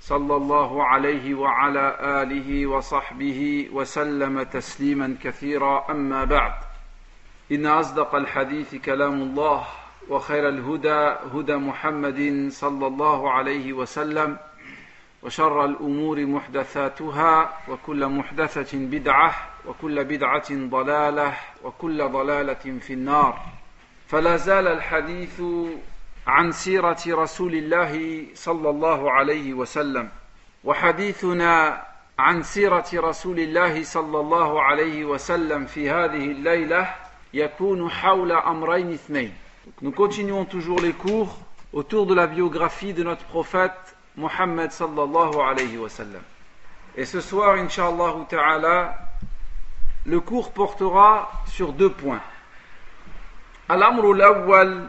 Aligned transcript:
صلى 0.00 0.36
الله 0.36 0.84
عليه 0.84 1.34
وعلى 1.34 1.96
آله 2.00 2.66
وصحبه 2.66 3.68
وسلم 3.72 4.42
تسليما 4.42 5.16
كثيرا. 5.24 5.90
أما 5.90 6.24
بعد 6.24 6.52
إن 7.52 7.66
أصدق 7.66 8.14
الحديث 8.14 8.74
كلام 8.74 9.22
الله 9.22 9.64
وخير 10.08 10.48
الهدى 10.48 11.16
هدى 11.34 11.56
محمد 11.56 12.48
صلى 12.50 12.86
الله 12.86 13.30
عليه 13.30 13.72
وسلم 13.72 14.36
وشر 15.22 15.64
الأمور 15.64 16.26
محدثاتها 16.26 17.52
وكل 17.68 18.06
محدثة 18.06 18.78
بدعة 18.78 19.34
وكل 19.66 20.04
بدعة 20.04 20.50
ضلالة 20.50 21.34
وكل 21.64 22.08
ضلالة 22.08 22.78
في 22.80 22.92
النار. 22.92 23.38
فلا 24.08 24.36
زال 24.36 24.66
الحديث 24.66 25.42
عن 26.26 26.52
سيرة 26.52 27.02
رسول 27.08 27.54
الله 27.54 28.26
صلى 28.34 28.70
الله 28.70 29.10
عليه 29.12 29.54
وسلم 29.54 30.08
وحديثنا 30.64 31.82
عن 32.18 32.42
سيرة 32.42 32.86
رسول 32.94 33.38
الله 33.38 33.84
صلى 33.84 34.20
الله 34.20 34.62
عليه 34.62 35.04
وسلم 35.04 35.66
في 35.66 35.90
هذه 35.90 36.24
الليلة 36.30 36.94
يكون 37.34 37.90
حول 37.90 38.32
أمرين 38.32 38.92
اثنين 38.92 39.32
Nous 39.82 39.90
continuons 39.90 40.44
toujours 40.44 40.80
les 40.80 40.92
cours 40.92 41.36
autour 41.72 42.06
de 42.06 42.14
la 42.14 42.28
biographie 42.28 42.92
de 42.92 43.02
notre 43.02 43.24
prophète 43.24 43.96
Mohammed 44.16 44.70
sallallahu 44.70 45.40
alayhi 45.40 45.76
wa 45.76 45.88
sallam. 45.88 46.22
Et 46.96 47.04
ce 47.04 47.20
soir, 47.20 47.56
inshallah 47.56 48.14
ta'ala, 48.28 48.94
le 50.06 50.20
cours 50.20 50.52
portera 50.52 51.30
sur 51.46 51.72
deux 51.72 51.90
points. 51.90 52.22
الأمر 53.70 54.12
الأول 54.12 54.88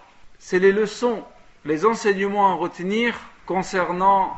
c'est 0.40 0.58
les 0.58 0.72
leçons, 0.72 1.24
les 1.64 1.84
enseignements 1.86 2.52
à 2.52 2.54
retenir 2.54 3.14
concernant 3.46 4.36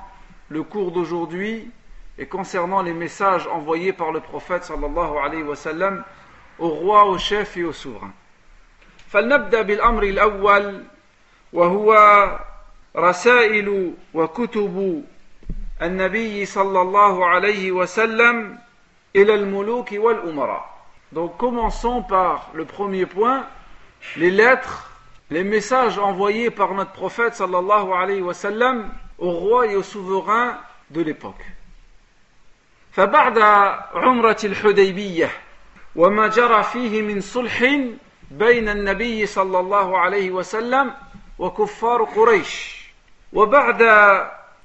le 0.48 0.62
cours 0.62 0.92
d'aujourd'hui 0.92 1.70
et 2.19 2.27
concernant 2.27 2.83
les 2.83 2.92
messages 2.92 3.47
envoyés 3.47 3.92
par 3.92 4.12
le 4.12 4.20
prophète 4.20 4.64
sallallahu 4.64 5.19
alayhi 5.22 5.42
wa 5.42 5.56
sallam 5.56 6.05
aux 6.58 6.69
rois, 6.69 7.05
aux 7.06 7.19
chefs 7.19 7.56
et 7.56 7.64
aux 7.64 7.72
souverains. 7.72 8.12
فلنبدأ 9.11 9.62
بالأمر 9.62 10.03
الأول 10.03 10.84
وهو 11.53 11.94
رسائل 12.97 13.94
وكتب 14.15 15.04
النبي 15.82 16.47
صلى 16.47 16.81
الله 16.81 17.26
عليه 17.26 17.72
وسلم 17.72 18.59
إلى 19.16 19.34
الملوك 19.34 19.88
والأمراء 19.93 20.78
donc 21.12 21.38
commençons 21.38 22.03
par 22.03 22.50
le 22.53 22.66
premier 22.66 23.06
point, 23.06 23.47
les 24.16 24.31
lettres, 24.31 24.91
les 25.32 25.44
messages 25.44 25.99
envoyés 25.99 26.50
par 26.50 26.75
notre 26.75 26.93
prophète 26.93 27.34
sallallahu 27.34 27.93
alayhi 27.93 28.22
wa 28.22 28.34
sallam 28.34 28.91
aux 29.19 29.31
rois 29.32 29.66
et 29.66 29.76
aux 29.76 29.82
souverains 29.82 30.59
de 30.91 31.03
l'époque. 31.03 31.44
فبعد 32.93 33.38
عمرة 33.94 34.37
الحديبية 34.44 35.31
وما 35.97 36.26
جرى 36.28 36.62
فيه 36.62 37.03
من 37.03 37.21
صلح 37.21 37.65
بين 38.31 38.69
النبي 38.69 39.26
صلى 39.26 39.60
الله 39.60 39.99
عليه 39.99 40.31
وسلم 40.31 40.94
وكفار 41.38 42.03
قريش 42.03 42.78
وبعد 43.32 43.82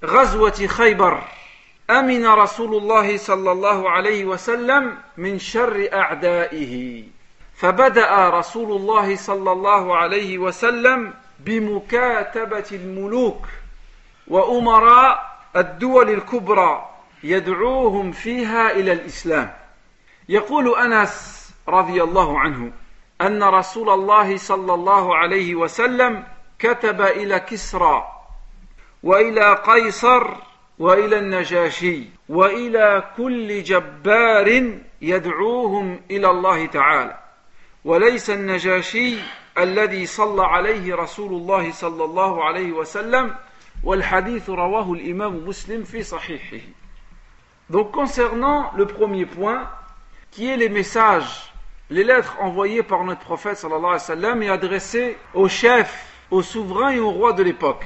غزوة 0.06 0.68
خيبر 0.68 1.22
امن 1.90 2.26
رسول 2.26 2.76
الله 2.76 3.18
صلى 3.18 3.52
الله 3.52 3.90
عليه 3.90 4.26
وسلم 4.26 4.98
من 5.18 5.40
شر 5.40 5.90
اعدائه 5.94 7.04
فبدأ 7.59 8.29
رسول 8.29 8.77
الله 8.77 9.17
صلى 9.17 9.53
الله 9.53 9.97
عليه 9.97 10.39
وسلم 10.39 11.15
بمكاتبة 11.41 12.65
الملوك 12.73 13.47
وأمراء 14.29 15.39
الدول 15.57 16.11
الكبرى 16.11 16.89
يدعوهم 17.23 18.13
فيها 18.13 18.71
إلى 18.71 18.93
الإسلام. 18.93 19.55
يقول 20.29 20.79
أنس 20.79 21.49
رضي 21.69 22.03
الله 22.03 22.39
عنه 22.41 22.73
أن 23.21 23.43
رسول 23.43 23.91
الله 23.91 24.37
صلى 24.37 24.75
الله 24.75 25.17
عليه 25.17 25.55
وسلم 25.55 26.25
كتب 26.59 27.01
إلى 27.03 27.41
كسرى 27.41 28.09
وإلى 29.03 29.55
قيصر 29.55 30.27
وإلى 30.79 31.19
النجاشي 31.19 32.05
وإلى 32.29 33.05
كل 33.17 33.63
جبار 33.63 34.79
يدعوهم 35.03 36.01
إلى 36.11 36.31
الله 36.31 36.67
تعالى. 36.67 37.28
وليس 37.86 38.30
النجاشي 38.30 39.18
الذي 39.58 40.06
صلى 40.06 40.44
عليه 40.46 40.96
رسول 40.96 41.34
الله 41.34 41.72
صلى 41.72 42.04
الله 42.04 42.44
عليه 42.44 42.72
وسلم 42.72 43.36
والحديث 43.84 44.50
رواه 44.50 44.94
الامام 44.94 45.48
مسلم 45.48 45.84
في 45.84 46.04
صحيحه 46.04 46.60
Donc 47.70 47.92
concernant 47.92 48.72
le 48.76 48.86
premier 48.86 49.26
point, 49.26 49.68
qui 50.32 50.48
est 50.50 50.58
les 50.58 50.70
messages, 50.70 51.54
les 51.90 52.04
lettres 52.04 52.36
envoyées 52.42 52.84
par 52.84 53.04
notre 53.04 53.22
prophète 53.22 53.58
sallallahu 53.58 53.86
alayhi 53.86 53.94
wa 53.94 54.00
sallam 54.00 54.44
et 54.44 54.50
adressées 54.50 55.18
aux 55.34 55.48
chefs, 55.48 56.06
aux 56.30 56.42
souverains 56.42 56.92
et 56.92 57.00
aux 57.00 57.12
rois 57.12 57.34
de 57.34 57.42
l'époque. 57.42 57.86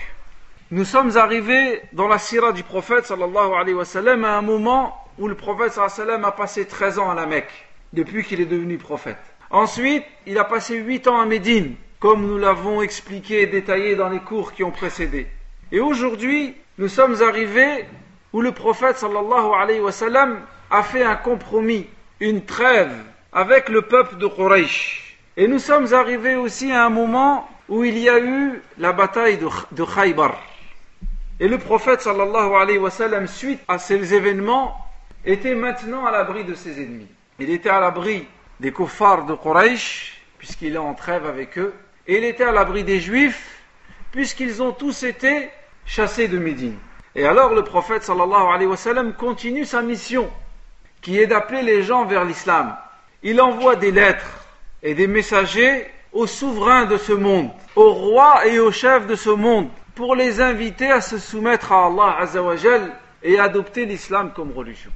Nous 0.71 0.83
sommes 0.83 1.15
arrivés 1.15 1.81
dans 1.93 2.07
la 2.07 2.17
sira 2.17 2.51
du 2.51 2.63
prophète 2.63 3.05
sallallahu 3.05 3.53
alayhi 3.53 3.75
wa 3.75 3.85
sallam 3.85 4.25
à 4.25 4.37
un 4.37 4.41
moment 4.41 4.95
où 5.19 5.27
le 5.27 5.35
prophète 5.35 5.73
sallallahu 5.73 5.93
alayhi 5.93 6.09
wa 6.09 6.13
sallam 6.13 6.25
a 6.25 6.31
passé 6.31 6.65
13 6.65 6.99
ans 6.99 7.09
à 7.11 7.15
la 7.15 7.25
Mecque, 7.25 7.67
depuis 7.93 8.23
qu'il 8.23 8.41
est 8.41 8.45
devenu 8.45 8.77
prophète. 8.77 9.17
Ensuite, 9.52 10.04
il 10.26 10.38
a 10.38 10.44
passé 10.44 10.76
8 10.76 11.08
ans 11.08 11.20
à 11.20 11.26
Médine, 11.26 11.74
comme 12.00 12.26
nous 12.26 12.38
l'avons 12.38 12.82
expliqué 12.82 13.42
et 13.42 13.46
détaillé 13.46 13.94
dans 13.94 14.08
les 14.08 14.18
cours 14.18 14.52
qui 14.52 14.64
ont 14.64 14.70
précédé. 14.70 15.26
Et 15.70 15.78
aujourd'hui, 15.78 16.54
nous 16.78 16.88
sommes 16.88 17.22
arrivés 17.22 17.84
où 18.32 18.40
le 18.40 18.52
prophète 18.52 18.96
sallallahu 18.96 19.52
alayhi 19.54 19.80
wa 19.80 19.90
a 20.70 20.82
fait 20.82 21.04
un 21.04 21.16
compromis, 21.16 21.86
une 22.18 22.44
trêve 22.44 22.94
avec 23.32 23.68
le 23.68 23.82
peuple 23.82 24.16
de 24.16 24.26
Quraysh. 24.26 25.18
Et 25.36 25.46
nous 25.46 25.58
sommes 25.58 25.92
arrivés 25.92 26.34
aussi 26.34 26.72
à 26.72 26.86
un 26.86 26.90
moment 26.90 27.46
où 27.68 27.84
il 27.84 27.98
y 27.98 28.08
a 28.08 28.18
eu 28.18 28.62
la 28.78 28.92
bataille 28.92 29.36
de, 29.36 29.48
de 29.72 29.84
Khaybar. 29.84 30.38
Et 31.38 31.48
le 31.48 31.58
prophète 31.58 32.00
sallallahu 32.00 32.54
alayhi 32.54 32.78
wa 32.78 32.90
suite 33.26 33.60
à 33.68 33.78
ces 33.78 34.14
événements, 34.14 34.76
était 35.24 35.54
maintenant 35.54 36.04
à 36.06 36.10
l'abri 36.10 36.44
de 36.44 36.54
ses 36.54 36.82
ennemis. 36.82 37.08
Il 37.38 37.50
était 37.50 37.68
à 37.68 37.80
l'abri 37.80 38.26
des 38.62 38.72
kuffars 38.72 39.26
de 39.26 39.34
Quraysh, 39.34 40.22
puisqu'il 40.38 40.76
est 40.76 40.78
en 40.78 40.94
trêve 40.94 41.26
avec 41.26 41.58
eux, 41.58 41.74
et 42.06 42.18
il 42.18 42.24
était 42.24 42.44
à 42.44 42.52
l'abri 42.52 42.84
des 42.84 43.00
juifs, 43.00 43.60
puisqu'ils 44.12 44.62
ont 44.62 44.70
tous 44.70 45.02
été 45.02 45.50
chassés 45.84 46.28
de 46.28 46.38
Médine. 46.38 46.78
Et 47.16 47.26
alors 47.26 47.54
le 47.54 47.64
prophète 47.64 48.04
sallallahu 48.04 48.54
alayhi 48.54 48.68
wa 48.68 48.76
sallam 48.76 49.14
continue 49.14 49.64
sa 49.64 49.82
mission, 49.82 50.30
qui 51.00 51.18
est 51.18 51.26
d'appeler 51.26 51.62
les 51.62 51.82
gens 51.82 52.04
vers 52.04 52.24
l'islam. 52.24 52.76
Il 53.24 53.40
envoie 53.40 53.74
des 53.74 53.90
lettres 53.90 54.46
et 54.84 54.94
des 54.94 55.08
messagers 55.08 55.88
aux 56.12 56.28
souverains 56.28 56.84
de 56.84 56.98
ce 56.98 57.12
monde, 57.12 57.50
aux 57.74 57.92
rois 57.92 58.46
et 58.46 58.60
aux 58.60 58.70
chefs 58.70 59.08
de 59.08 59.16
ce 59.16 59.30
monde, 59.30 59.70
pour 59.96 60.14
les 60.14 60.40
inviter 60.40 60.88
à 60.88 61.00
se 61.00 61.18
soumettre 61.18 61.72
à 61.72 61.86
Allah 61.86 62.16
Azzawajal 62.20 62.92
et 63.24 63.40
adopter 63.40 63.86
l'islam 63.86 64.32
comme 64.32 64.52
religion. 64.52 64.92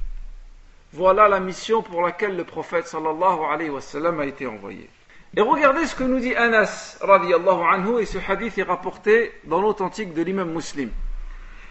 Voilà 0.93 1.27
la 1.27 1.39
mission 1.39 1.81
pour 1.81 2.01
laquelle 2.01 2.37
le 2.37 2.45
prophète 2.45 2.87
sallallahu 2.87 3.39
alayhi 3.51 3.69
wa 3.69 3.81
sallam 3.81 4.19
a 4.19 4.25
été 4.25 4.47
envoyé. 4.47 4.89
Et 5.35 5.41
regardez 5.41 5.85
ce 5.85 5.95
que 5.95 6.03
nous 6.03 6.19
dit 6.19 6.33
Anas 6.35 6.97
radiallahu 7.01 7.61
anhu, 7.61 8.01
et 8.01 8.05
ce 8.05 8.17
hadith 8.17 8.57
est 8.57 8.63
rapporté 8.63 9.33
dans 9.43 9.61
l'authentique 9.61 10.13
de 10.13 10.21
l'imam 10.21 10.49
muslim. 10.49 10.89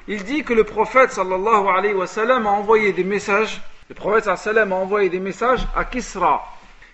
il 0.07 0.23
dit 0.23 0.45
que 0.45 0.53
le 0.53 0.65
prophète 0.65 1.13
sallallahu 1.13 1.67
alayhi 1.67 1.95
wa 1.95 2.07
sallam 2.07 2.47
a 2.47 2.51
envoyé 2.51 2.93
des 2.93 3.05
messages, 3.05 3.63
le 3.89 3.95
prophète 3.95 4.25
sallallahu 4.25 4.49
alayhi 4.51 4.71
wa 4.71 4.77
a 4.77 4.81
envoyé 4.81 5.09
des 5.09 5.21
messages 5.21 5.67
à 5.75 5.85
Kisra. 5.85 6.45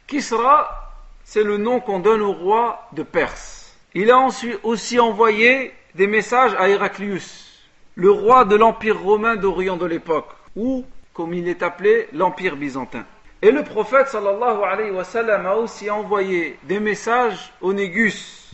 Kisra, 0.07 0.93
c'est 1.25 1.43
le 1.43 1.57
nom 1.57 1.81
qu'on 1.81 1.99
donne 1.99 2.23
au 2.23 2.33
roi 2.33 2.89
de 2.93 3.03
Perse. 3.03 3.77
Il 3.95 4.11
a 4.11 4.19
ensuite 4.19 4.59
aussi 4.63 5.01
envoyé 5.01 5.75
des 5.95 6.07
messages 6.07 6.55
à 6.55 6.69
Héraclius, 6.69 7.61
le 7.97 8.11
roi 8.11 8.45
de 8.45 8.57
l'empire 8.57 8.99
romain 9.01 9.37
d'Orient 9.37 9.77
de 9.77 9.87
l'époque, 9.87 10.31
ou, 10.57 10.85
comme 11.14 11.34
il 11.34 11.48
est 11.48 11.64
appelé, 11.64 12.08
l'empire 12.14 12.56
byzantin. 12.56 13.06
Et 13.42 13.52
le 13.52 13.64
prophète 13.64 14.08
sallallahu 14.08 14.64
alayhi 14.64 14.92
wa 14.92 15.04
sallam 15.04 15.46
a 15.46 15.56
aussi 15.56 15.90
envoyé 15.90 16.58
des 16.64 16.80
messages 16.80 17.54
au 17.62 17.74
Négus, 17.74 18.52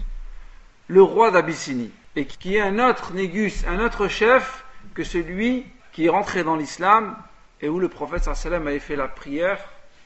le 0.88 1.02
roi 1.02 1.32
d'Abyssinie, 1.32 1.92
et 2.16 2.26
qui 2.26 2.58
est 2.58 2.62
un 2.62 2.80
autre 2.80 3.14
Négus, 3.14 3.66
un 3.68 3.80
autre 3.80 4.08
chef 4.08 4.66
que 4.94 5.04
celui 5.04 5.66
qui 5.94 6.06
est 6.06 6.10
rentré 6.10 6.44
dans 6.44 6.56
l'islam 6.56 7.16
et 7.62 7.70
où 7.70 7.80
le 7.80 7.88
prophète 7.88 8.24
sallallahu 8.24 8.40
alayhi 8.40 8.54
wa 8.54 8.58
sallam 8.58 8.68
avait 8.68 8.80
fait 8.80 8.96
la 8.96 9.08
prière 9.08 9.60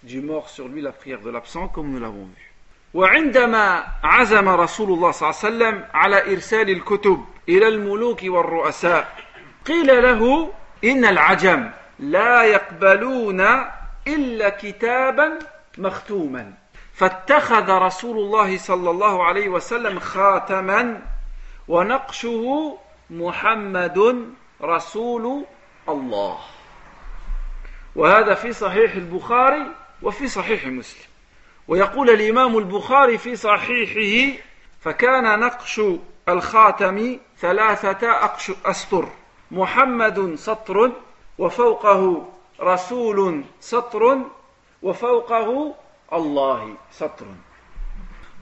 du 0.03 0.21
mort 0.21 0.49
sur 0.49 0.67
lui, 0.67 0.81
la 0.81 0.91
prière 0.91 1.21
de 1.21 1.29
l'absent, 1.29 1.67
comme 1.67 1.91
nous 1.91 1.99
l'avons 1.99 2.25
vu. 2.25 2.47
وعندما 2.93 3.83
عزم 4.03 4.49
رسول 4.49 4.93
الله 4.93 5.11
صلى 5.11 5.29
الله 5.29 5.39
عليه 5.43 5.47
وسلم 5.47 5.83
على 5.93 6.33
إرسال 6.33 6.69
الكتب 6.69 7.25
إلى 7.49 7.67
الملوك 7.67 8.19
والرؤساء 8.23 9.15
قيل 9.65 10.03
له 10.03 10.51
إن 10.83 11.05
العجم 11.05 11.69
لا 12.02 12.42
يقبلون 12.42 13.40
إلا 14.06 14.48
كتابا 14.48 15.38
مختوما. 15.78 16.52
فاتخذ 16.94 17.70
رسول 17.70 18.18
الله 18.18 18.58
صلى 18.58 18.90
الله 18.90 19.24
عليه 19.24 19.48
وسلم 19.48 19.98
خاتما 19.98 21.02
ونقشه 21.68 22.78
محمد 23.10 24.26
رسول 24.62 25.44
الله. 25.88 26.38
وهذا 27.96 28.34
في 28.34 28.52
صحيح 28.52 28.94
البخاري 28.94 29.66
وفي 30.02 30.28
صحيح 30.28 30.66
مسلم. 30.66 31.06
ويقول 31.68 32.10
الإمام 32.10 32.58
البخاري 32.58 33.18
في 33.18 33.36
صحيحه 33.36 34.38
فكان 34.80 35.40
نقش 35.40 35.80
الخاتم 36.28 37.18
ثلاثة 37.38 38.30
أسطر 38.66 39.08
محمد 39.50 40.34
سطر 40.34 40.92
وفوقه 41.38 42.28
رسول 42.60 43.44
سطر 43.60 44.18
وفوقه 44.82 45.74
الله 46.12 46.76
سطر. 46.90 47.26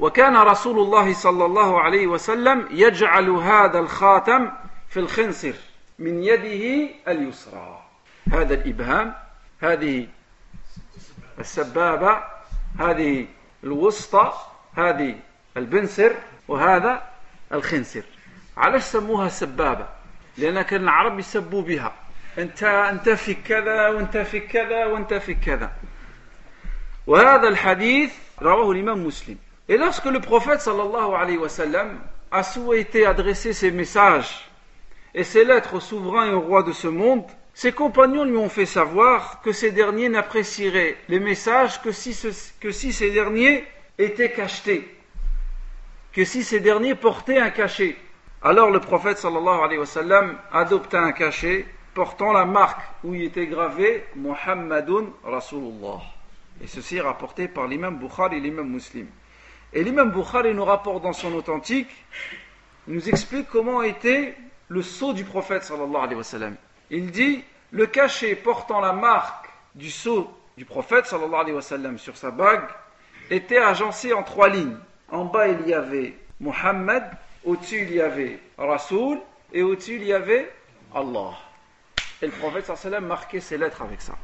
وكان 0.00 0.36
رسول 0.36 0.78
الله 0.78 1.14
صلى 1.14 1.44
الله 1.44 1.80
عليه 1.80 2.06
وسلم 2.06 2.68
يجعل 2.70 3.30
هذا 3.30 3.78
الخاتم 3.78 4.50
في 4.88 5.00
الخنصر 5.00 5.54
من 5.98 6.24
يده 6.24 6.94
اليسرى. 7.08 7.82
هذا 8.32 8.54
الإبهام 8.54 9.14
هذه 9.60 10.08
السبابة 11.38 12.22
هذه 12.78 13.26
الوسطى 13.64 14.32
هذه 14.76 15.16
البنسر 15.56 16.14
وهذا 16.48 17.02
الخنسر 17.52 18.02
علاش 18.56 18.82
سموها 18.82 19.28
سبابة؟ 19.28 19.86
لأن 20.38 20.62
كان 20.62 20.82
العرب 20.82 21.18
يسبوا 21.18 21.62
بها. 21.62 21.92
أنت 22.39 22.63
أنت 22.63 23.09
في 23.09 23.33
كذا 23.33 23.89
وأنت 23.89 24.17
في 24.17 24.39
كذا 24.39 24.85
وأنت 24.85 25.13
في 25.13 25.33
كذا 25.33 25.71
وهذا 27.07 27.47
الحديث 27.47 28.13
رواه 28.41 28.71
الإمام 28.71 29.05
مسلم 29.05 29.37
Et 29.67 29.77
lorsque 29.77 30.05
le 30.05 30.19
prophète 30.19 30.61
sallallahu 30.61 31.15
alayhi 31.15 31.37
wa 31.37 31.49
sallam 31.49 31.99
a 32.31 32.43
souhaité 32.43 33.05
adresser 33.05 33.53
ses 33.53 33.71
messages 33.71 34.47
et 35.13 35.23
ses 35.23 35.43
lettres 35.43 35.75
au 35.75 35.79
souverain 35.79 36.27
et 36.27 36.33
au 36.33 36.41
roi 36.41 36.61
de 36.61 36.71
ce 36.71 36.87
monde, 36.87 37.23
Ses 37.55 37.71
compagnons 37.71 38.25
lui 38.25 38.35
ont 38.35 38.49
fait 38.49 38.65
savoir 38.65 39.39
que 39.41 39.53
ces 39.53 39.71
derniers 39.71 40.09
n'apprécieraient 40.09 40.97
les 41.07 41.21
messages 41.21 41.81
que 41.81 41.93
si, 41.93 42.13
que 42.59 42.71
si 42.71 42.91
ces 42.91 43.11
derniers 43.11 43.65
étaient 43.97 44.33
cachetés, 44.33 44.93
que 46.11 46.25
si 46.25 46.43
ces 46.43 46.59
derniers 46.59 46.95
portaient 46.95 47.37
un 47.37 47.51
cachet. 47.51 47.95
Alors 48.43 48.71
le 48.71 48.81
prophète 48.81 49.19
sallallahu 49.19 49.63
alayhi 49.63 49.79
wa 49.79 49.85
sallam 49.85 50.37
adopta 50.51 50.99
un 50.99 51.13
cachet 51.13 51.65
portant 52.00 52.32
la 52.32 52.46
marque 52.46 52.80
où 53.04 53.14
il 53.14 53.24
était 53.24 53.46
gravé 53.46 54.06
Muhammadun 54.16 55.04
Rasulullah. 55.22 56.00
Et 56.64 56.66
ceci 56.66 56.96
est 56.96 57.02
rapporté 57.02 57.46
par 57.46 57.66
l'imam 57.66 57.98
Bukhari 57.98 58.38
et 58.38 58.40
l'imam 58.40 58.66
Muslim. 58.66 59.06
Et 59.74 59.84
l'imam 59.84 60.10
Bukhari 60.10 60.54
nous 60.54 60.64
rapporte 60.64 61.02
dans 61.02 61.12
son 61.12 61.34
authentique, 61.34 61.90
nous 62.86 63.06
explique 63.10 63.48
comment 63.50 63.82
était 63.82 64.34
le 64.68 64.80
sceau 64.80 65.12
du 65.12 65.24
prophète 65.24 65.62
sallallahu 65.62 66.02
alayhi 66.02 66.14
wa 66.14 66.24
sallam. 66.24 66.56
Il 66.88 67.10
dit 67.10 67.44
le 67.70 67.84
cachet 67.84 68.34
portant 68.34 68.80
la 68.80 68.94
marque 68.94 69.50
du 69.74 69.90
sceau 69.90 70.30
du 70.56 70.64
prophète 70.64 71.04
sallallahu 71.04 71.40
alayhi 71.42 71.56
wa 71.56 71.60
sallam 71.60 71.98
sur 71.98 72.16
sa 72.16 72.30
bague 72.30 72.64
était 73.28 73.58
agencé 73.58 74.14
en 74.14 74.22
trois 74.22 74.48
lignes. 74.48 74.78
En 75.10 75.26
bas 75.26 75.48
il 75.48 75.68
y 75.68 75.74
avait 75.74 76.14
Muhammad, 76.40 77.10
au-dessus 77.44 77.82
il 77.82 77.92
y 77.92 78.00
avait 78.00 78.38
Rasoul 78.56 79.18
et 79.52 79.62
au-dessus 79.62 79.96
il 79.96 80.04
y 80.04 80.14
avait 80.14 80.50
Allah. 80.94 81.49
Et 82.21 82.27
le 82.27 82.31
prophète 82.31 82.65
sallallahu 82.65 82.67
alayhi 82.67 82.75
wa 82.75 82.75
sallam 82.75 83.05
marquait 83.07 83.39
ses 83.39 83.57
lettres 83.57 83.81
avec 83.81 84.01
ça. 84.01 84.15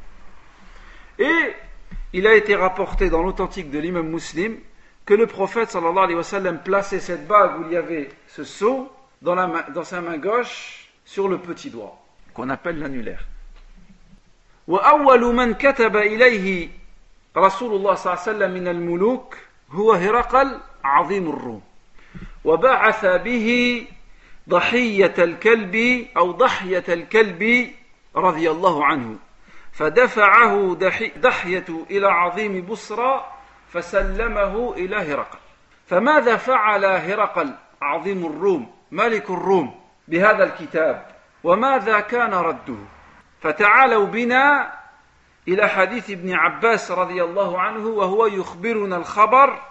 Et 1.18 1.54
il 2.12 2.26
a 2.26 2.34
été 2.34 2.54
rapporté 2.56 3.10
dans 3.10 3.22
l'authentique 3.22 3.70
de 3.70 3.78
l'imam 3.78 4.08
muslim 4.08 4.58
que 5.04 5.14
le 5.14 5.26
prophète 5.26 5.70
sallallahu 5.70 6.04
alayhi 6.04 6.16
wa 6.16 6.22
sallam 6.22 6.62
plaçait 6.62 7.00
cette 7.00 7.26
bague 7.26 7.60
où 7.60 7.64
il 7.66 7.72
y 7.72 7.76
avait 7.76 8.08
ce 8.28 8.44
sceau 8.44 8.90
dans, 9.20 9.34
la 9.34 9.46
main, 9.46 9.64
dans 9.74 9.84
sa 9.84 10.00
main 10.00 10.18
gauche 10.18 10.88
sur 11.04 11.28
le 11.28 11.38
petit 11.38 11.70
doigt. 11.70 11.98
qu'on 12.34 12.48
appelle 12.48 12.78
l'annulaire. 12.78 13.26
وأول 14.68 15.34
من 15.34 15.54
كتب 15.54 15.96
إليه 15.96 16.68
رسول 17.36 17.76
الله 17.76 17.94
صلى 17.94 18.12
الله 18.12 18.22
عليه 18.22 18.30
وسلم 18.30 18.50
من 18.50 18.68
الملوك 18.68 19.36
هو 19.70 19.92
هرقل 19.92 20.60
عظيم 20.84 21.30
الروم 21.30 21.62
وبعث 22.44 23.04
به 23.04 23.48
ضحية 24.48 25.14
الكلب 25.18 26.06
أو 26.16 26.32
ضحية 26.32 26.84
الكلب 26.88 27.70
رضي 28.17 28.51
الله 28.51 28.85
عنه. 28.85 29.15
فدفعه 29.71 30.75
دحية 31.15 31.65
إلى 31.91 32.07
عظيم 32.07 32.65
بصرى 32.65 33.31
فسلمه 33.69 34.73
إلى 34.73 34.95
هرقل. 34.95 35.39
فماذا 35.87 36.37
فعل 36.37 36.85
هرقل 36.85 37.53
عظيم 37.81 38.25
الروم 38.25 38.71
ملك 38.91 39.29
الروم 39.29 39.79
بهذا 40.07 40.43
الكتاب؟ 40.43 41.05
وماذا 41.43 41.99
كان 41.99 42.33
رده؟ 42.33 42.77
فتعالوا 43.41 44.05
بنا 44.05 44.73
إلى 45.47 45.67
حديث 45.67 46.09
ابن 46.09 46.33
عباس 46.33 46.91
رضي 46.91 47.23
الله 47.23 47.61
عنه 47.61 47.87
وهو 47.87 48.25
يخبرنا 48.25 48.97
الخبر 48.97 49.61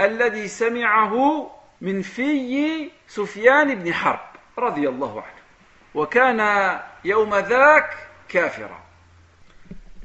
الذي 0.00 0.48
سمعه 0.48 1.46
من 1.80 2.02
في 2.02 2.90
سفيان 3.06 3.74
بن 3.74 3.94
حرب 3.94 4.20
رضي 4.58 4.88
الله 4.88 5.22
عنه. 5.22 5.40
وكان 5.95 6.79
يوم 7.05 7.35
ذاك 7.35 7.89
كافرا 8.29 8.85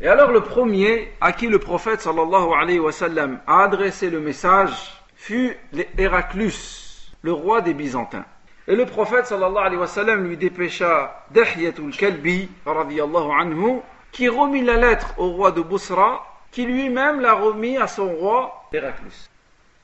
Et 0.02 0.08
alors 0.08 0.30
le 0.30 0.40
premier 0.40 1.12
à 1.20 1.32
qui 1.32 1.46
le 1.46 1.58
prophète 1.58 2.00
sallallahu 2.00 2.54
alayhi 2.58 2.78
wa 2.78 2.90
sallam 2.90 3.38
a 3.46 3.64
adressé 3.64 4.08
le 4.08 4.18
message 4.18 4.72
fut 5.14 5.54
Héraclus, 5.98 7.12
le 7.20 7.32
roi 7.32 7.60
des 7.60 7.74
Byzantins. 7.74 8.24
Et 8.66 8.76
le 8.76 8.86
prophète 8.86 9.26
sallallahu 9.26 9.62
alayhi 9.62 9.78
wa 9.78 9.86
sallam 9.86 10.26
lui 10.26 10.38
dépêcha 10.38 11.26
Dahyatul 11.32 11.94
Kalbi 11.94 12.48
radiyallahu 12.64 13.30
anhu 13.38 13.80
qui 14.10 14.30
remit 14.30 14.62
la 14.62 14.76
lettre 14.76 15.12
au 15.18 15.32
roi 15.32 15.52
de 15.52 15.60
Bousra 15.60 16.24
qui 16.50 16.64
lui-même 16.64 17.20
l'a 17.20 17.34
remis 17.34 17.76
à 17.76 17.86
son 17.86 18.08
roi 18.08 18.68
Héraclus. 18.72 19.28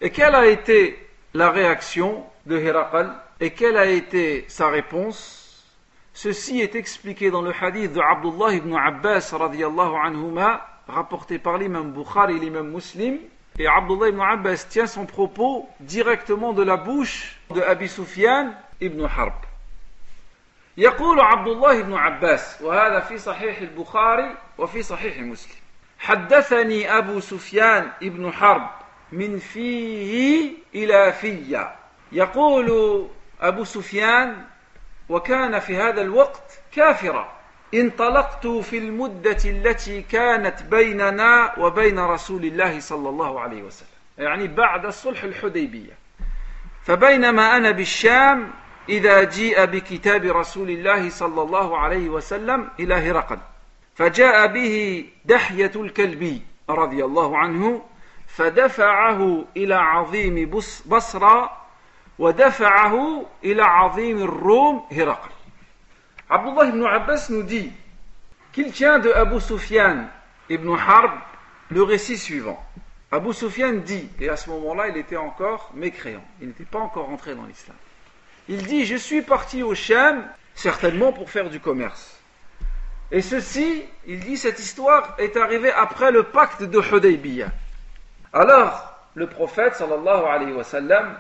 Et 0.01 0.09
quelle 0.09 0.35
a 0.35 0.47
été 0.47 0.99
la 1.35 1.51
réaction 1.51 2.25
de 2.47 2.57
Héracl 2.57 3.11
et 3.39 3.51
quelle 3.51 3.77
a 3.77 3.85
été 3.87 4.47
sa 4.49 4.69
réponse 4.69 5.40
Ceci 6.24 6.62
est 6.62 6.76
expliqué 6.76 7.32
dans 7.32 7.42
le 7.42 7.52
hadith 7.52 7.94
de 7.94 8.00
Abdullah 8.00 8.54
ibn 8.54 8.76
Abbas 8.76 9.34
radiyallahu 9.34 9.96
anhuma 9.96 10.68
rapporté 10.88 11.40
par 11.40 11.58
l'imam 11.58 11.94
Bukhari 11.94 12.36
et 12.36 12.40
l'imam 12.40 12.70
Muslim 12.70 13.18
et 13.58 13.66
Abdullah 13.66 14.10
ibn 14.10 14.22
Abbas 14.22 14.68
tient 14.70 14.86
son 14.86 15.08
propos 15.08 15.68
directement 15.80 16.54
de 16.54 16.62
la 16.62 16.78
bouche 16.78 17.40
de 17.50 17.62
Abi 17.64 17.88
Sufyan 17.88 18.54
ابن 18.84 19.08
حرب 19.08 19.34
يقول 20.78 21.20
عبد 21.20 21.48
الله 21.48 21.82
بن 21.82 21.94
عباس 21.94 22.62
وهذا 22.62 23.00
في 23.00 23.18
صحيح 23.18 23.58
البخاري 23.58 24.36
وفي 24.58 24.84
صحيح 24.84 25.18
مسلم 25.20 25.56
حدثني 26.00 26.98
أبو 26.98 27.20
سفيان 27.20 27.92
ابن 28.04 28.32
حرب 28.32 28.70
من 29.12 29.40
فيه 29.40 30.52
إلى 30.76 31.14
في 31.14 31.66
يقول 32.12 33.08
أبو 33.42 33.64
سفيان 33.64 34.51
وكان 35.12 35.60
في 35.60 35.78
هذا 35.78 36.02
الوقت 36.02 36.60
كافرا. 36.72 37.32
انطلقت 37.74 38.48
في 38.48 38.78
المدة 38.78 39.38
التي 39.46 40.02
كانت 40.02 40.64
بيننا 40.64 41.60
وبين 41.60 42.00
رسول 42.00 42.46
الله 42.46 42.80
صلى 42.80 43.10
الله 43.10 43.40
عليه 43.40 43.64
وسلم 43.64 43.88
يعني 44.18 44.48
بعد 44.48 44.86
الصلح 44.86 45.24
الحديبية. 45.24 45.94
فبينما 46.86 47.58
أنا 47.58 47.72
بالشام 47.72 48.52
إذا 48.90 49.24
جيء 49.24 49.66
بكتاب 49.66 50.26
رسول 50.26 50.70
الله 50.70 51.10
صلى 51.10 51.42
الله 51.42 51.78
عليه 51.78 52.10
وسلم 52.10 52.70
إلى 52.80 52.94
هرقل 52.94 53.38
فجاء 53.96 54.48
به 54.48 55.06
دحية 55.26 55.72
الكلبي 55.76 56.42
رضي 56.70 57.06
الله 57.06 57.38
عنه 57.38 57.82
فدفعه 58.28 59.46
إلى 59.58 59.76
عظيم 59.76 60.50
بصرى 60.86 61.61
ودفعه 62.21 63.27
إلى 63.45 63.63
عظيم 63.63 64.19
الروم 64.19 64.87
هرقل 64.93 65.31
عبد 66.31 66.49
الله 66.49 66.71
بن 66.71 66.87
عباس 66.87 67.31
nous 67.31 67.43
dit 67.43 67.71
qu'il 68.53 68.73
tient 68.73 68.99
de 68.99 69.11
Abu 69.13 69.41
Sufyan 69.41 70.07
ibn 70.49 70.75
Harb 70.75 71.13
le 71.71 71.83
récit 71.83 72.17
suivant. 72.17 72.63
Abu 73.13 73.33
Sufyan 73.33 73.75
dit, 73.85 74.09
et 74.21 74.29
à 74.29 74.37
ce 74.37 74.51
moment-là 74.51 74.89
il 74.89 74.97
était 74.97 75.17
encore 75.17 75.71
mécréant, 75.75 76.25
il 76.41 76.49
n'était 76.49 76.65
pas 76.65 76.79
encore 76.79 77.11
entré 77.11 77.35
dans 77.35 77.45
l'islam. 77.45 77.77
Il 78.49 78.65
dit 78.67 78.85
Je 78.85 78.97
suis 78.97 79.23
parti 79.23 79.63
au 79.63 79.75
Sham, 79.75 80.25
certainement 80.55 81.13
pour 81.13 81.31
faire 81.31 81.51
du 81.51 81.61
commerce. 81.61 82.19
Et 83.11 83.23
ceci, 83.23 83.85
il 84.07 84.21
dit 84.21 84.37
Cette 84.37 84.59
histoire 84.59 85.15
est 85.19 85.37
arrivée 85.37 85.73
après 85.73 86.11
le 86.11 86.25
pacte 86.25 86.63
de 86.63 86.81
Hudaybiyah. 86.81 87.51
Alors, 88.33 88.95
le 89.15 89.27
prophète 89.29 89.75
sallallahu 89.77 90.25
alayhi 90.25 90.53
wa 90.53 90.65
sallam 90.65 91.19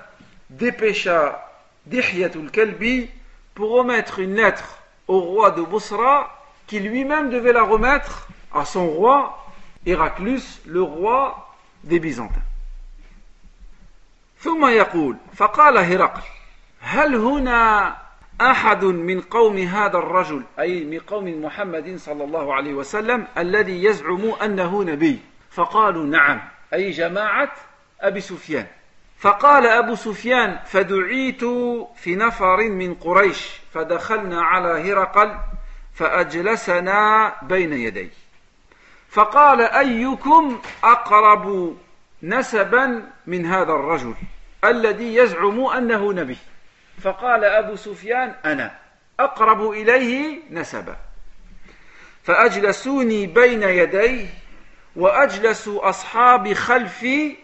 dépêcha 0.50 1.42
Dihyatul 1.86 2.50
Kalbi 2.50 3.08
pour 3.54 3.70
remettre 3.70 4.18
une 4.18 4.34
lettre 4.34 4.78
au 5.08 5.20
roi 5.20 5.50
de 5.52 5.62
Bosra 5.62 6.30
qui 6.66 6.80
lui-même 6.80 7.30
devait 7.30 7.52
la 7.52 7.62
remettre 7.62 8.28
à 8.52 8.64
son 8.64 8.86
roi 8.88 9.42
Héraclus, 9.86 10.42
le 10.66 10.82
roi 10.82 11.54
des 11.84 12.00
Byzantins. 12.00 12.42
ثم 14.40 14.66
يقول 14.66 15.16
فقال 15.36 15.78
هرقل 15.78 16.22
هل 16.80 17.14
هنا 17.14 17.96
أحد 18.40 18.84
من 18.84 19.20
قوم 19.20 19.58
هذا 19.58 19.98
الرجل 19.98 20.42
أي 20.60 20.84
من 20.84 20.98
قوم 20.98 21.44
محمد 21.44 21.96
صلى 21.96 22.24
الله 22.24 22.54
عليه 22.54 22.74
وسلم 22.74 23.26
الذي 23.38 23.84
يزعم 23.84 24.32
أنه 24.44 24.82
نبي 24.84 25.18
فقالوا 25.50 26.06
نعم 26.06 26.40
أي 26.74 26.90
جماعة 26.90 27.52
أبي 28.00 28.20
سفيان 28.20 28.66
فقال 29.21 29.65
أبو 29.65 29.95
سفيان 29.95 30.59
فدعيت 30.65 31.43
في 31.95 32.15
نفر 32.15 32.57
من 32.57 32.93
قريش 32.93 33.49
فدخلنا 33.73 34.41
على 34.41 34.91
هرقل 34.91 35.37
فأجلسنا 35.93 37.33
بين 37.41 37.73
يديه 37.73 38.09
فقال 39.09 39.61
أيكم 39.61 40.61
أقرب 40.83 41.77
نسبا 42.23 43.03
من 43.27 43.45
هذا 43.45 43.71
الرجل 43.71 44.13
الذي 44.63 45.15
يزعم 45.15 45.65
أنه 45.65 46.13
نبي؟ 46.13 46.37
فقال 47.03 47.43
أبو 47.43 47.75
سفيان 47.75 48.35
أنا 48.45 48.71
أقرب 49.19 49.69
إليه 49.71 50.39
نسبا. 50.51 50.95
فأجلسوني 52.23 53.27
بين 53.27 53.63
يديه 53.63 54.27
وأجلس 54.95 55.67
أصحابي 55.67 56.55
خلفي 56.55 57.35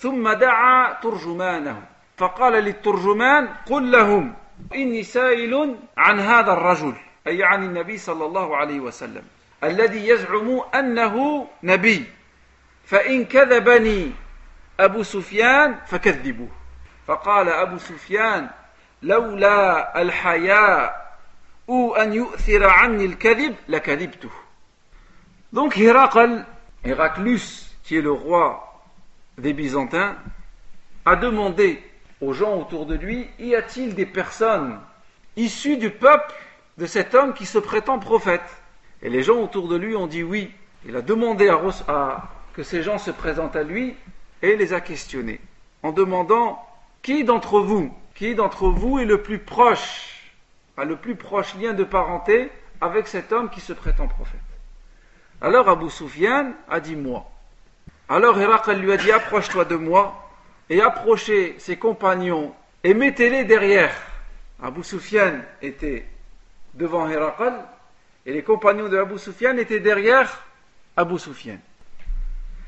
ثم 0.00 0.32
دعا 0.32 0.92
ترجمانه 0.92 1.82
فقال 2.16 2.52
للترجمان 2.52 3.48
قل 3.66 3.92
لهم 3.92 4.34
إني 4.74 5.02
سائل 5.02 5.76
عن 5.96 6.20
هذا 6.20 6.52
الرجل 6.52 6.94
أي 7.26 7.44
عن 7.44 7.64
النبي 7.64 7.98
صلى 7.98 8.24
الله 8.24 8.56
عليه 8.56 8.80
وسلم 8.80 9.22
الذي 9.64 10.08
يزعم 10.08 10.60
أنه 10.74 11.46
نبي. 11.62 12.04
فإن 12.84 13.24
كذبني 13.24 14.12
أبو 14.80 15.02
سفيان 15.02 15.78
فكذبوه. 15.86 16.48
فقال 17.06 17.48
أبو 17.48 17.78
سفيان 17.78 18.50
لولا 19.02 20.02
الحياء 20.02 21.10
ou 21.68 21.98
أن 21.98 22.12
يؤثر 22.12 22.68
عني 22.68 23.04
الكذب 23.04 23.54
لكذبته. 23.68 24.30
Donc 25.52 25.76
Héracl, 25.76 26.44
Héraclus, 26.84 27.76
qui 27.84 27.96
est 27.96 28.02
le 28.02 28.12
roi 28.12 28.69
des 29.40 29.52
Byzantins, 29.52 30.16
a 31.04 31.16
demandé 31.16 31.82
aux 32.20 32.32
gens 32.32 32.56
autour 32.56 32.86
de 32.86 32.94
lui, 32.94 33.28
y 33.38 33.54
a-t-il 33.54 33.94
des 33.94 34.06
personnes 34.06 34.78
issues 35.36 35.76
du 35.76 35.90
peuple 35.90 36.34
de 36.78 36.86
cet 36.86 37.14
homme 37.14 37.34
qui 37.34 37.46
se 37.46 37.58
prétend 37.58 37.98
prophète? 37.98 38.42
Et 39.02 39.08
les 39.08 39.22
gens 39.22 39.38
autour 39.38 39.68
de 39.68 39.76
lui 39.76 39.96
ont 39.96 40.06
dit 40.06 40.22
oui. 40.22 40.50
Il 40.86 40.96
a 40.96 41.02
demandé 41.02 41.48
à, 41.48 42.28
que 42.54 42.62
ces 42.62 42.82
gens 42.82 42.98
se 42.98 43.10
présentent 43.10 43.56
à 43.56 43.62
lui 43.62 43.94
et 44.42 44.56
les 44.56 44.72
a 44.72 44.80
questionnés 44.80 45.40
en 45.82 45.92
demandant 45.92 46.64
qui 47.02 47.24
d'entre 47.24 47.60
vous, 47.60 47.94
qui 48.14 48.34
d'entre 48.34 48.68
vous 48.68 48.98
est 48.98 49.04
le 49.04 49.22
plus 49.22 49.38
proche, 49.38 50.32
a 50.76 50.84
le 50.84 50.96
plus 50.96 51.16
proche 51.16 51.54
lien 51.56 51.72
de 51.72 51.84
parenté 51.84 52.50
avec 52.80 53.08
cet 53.08 53.32
homme 53.32 53.50
qui 53.50 53.60
se 53.60 53.72
prétend 53.72 54.08
prophète? 54.08 54.40
Alors 55.40 55.68
Abu 55.68 55.88
Sufyan 55.88 56.52
a 56.68 56.80
dit 56.80 56.96
moi. 56.96 57.30
Alors 58.12 58.40
Héracl 58.40 58.72
lui 58.72 58.90
a 58.90 58.96
dit 58.96 59.12
approche-toi 59.12 59.64
de 59.66 59.76
moi 59.76 60.28
et 60.68 60.82
approchez 60.82 61.54
ses 61.58 61.76
compagnons 61.76 62.52
et 62.82 62.92
mettez-les 62.92 63.44
derrière. 63.44 63.94
Abu 64.60 64.82
Sufyan 64.82 65.34
était 65.62 66.04
devant 66.74 67.08
Héracl 67.08 67.52
et 68.26 68.32
les 68.32 68.42
compagnons 68.42 68.88
de 68.88 68.98
Abu 68.98 69.14
étaient 69.60 69.78
derrière 69.78 70.44
Abu 70.96 71.20
Sufyan. 71.20 71.58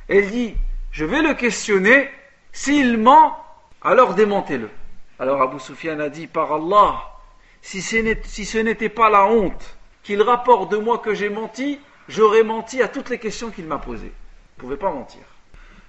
Elle 0.07 0.31
dit 0.31 0.55
Je 0.93 1.05
vais 1.05 1.23
le 1.23 1.35
questionner, 1.35 2.09
s'il 2.53 2.97
ment, 2.97 3.37
alors 3.83 4.15
démentez-le. 4.15 4.71
Alors 5.19 5.43
Abu 5.43 5.59
Sufyan 5.59 5.99
a 5.99 6.09
dit 6.09 6.29
Par 6.29 6.53
Allah, 6.53 7.03
si 7.61 7.83
ce 7.83 8.59
n'était 8.59 8.89
pas 8.89 9.11
la 9.11 9.25
honte 9.25 9.77
qu'il 10.05 10.23
rapporte 10.23 10.71
de 10.71 10.77
moi 10.77 10.99
que 10.99 11.15
j'ai 11.15 11.31
menti, 11.31 11.81
j'aurais 12.07 12.45
menti 12.45 12.81
à 12.81 12.87
toutes 12.87 13.11
les 13.11 13.19
questions 13.19 13.51
qu'il 13.51 13.67
m'a 13.67 13.79
posées. 13.79 14.13
Vous 14.59 14.69
ne 14.69 14.77
pouvez 14.77 14.77
pas 14.77 14.93
mentir. 14.93 15.32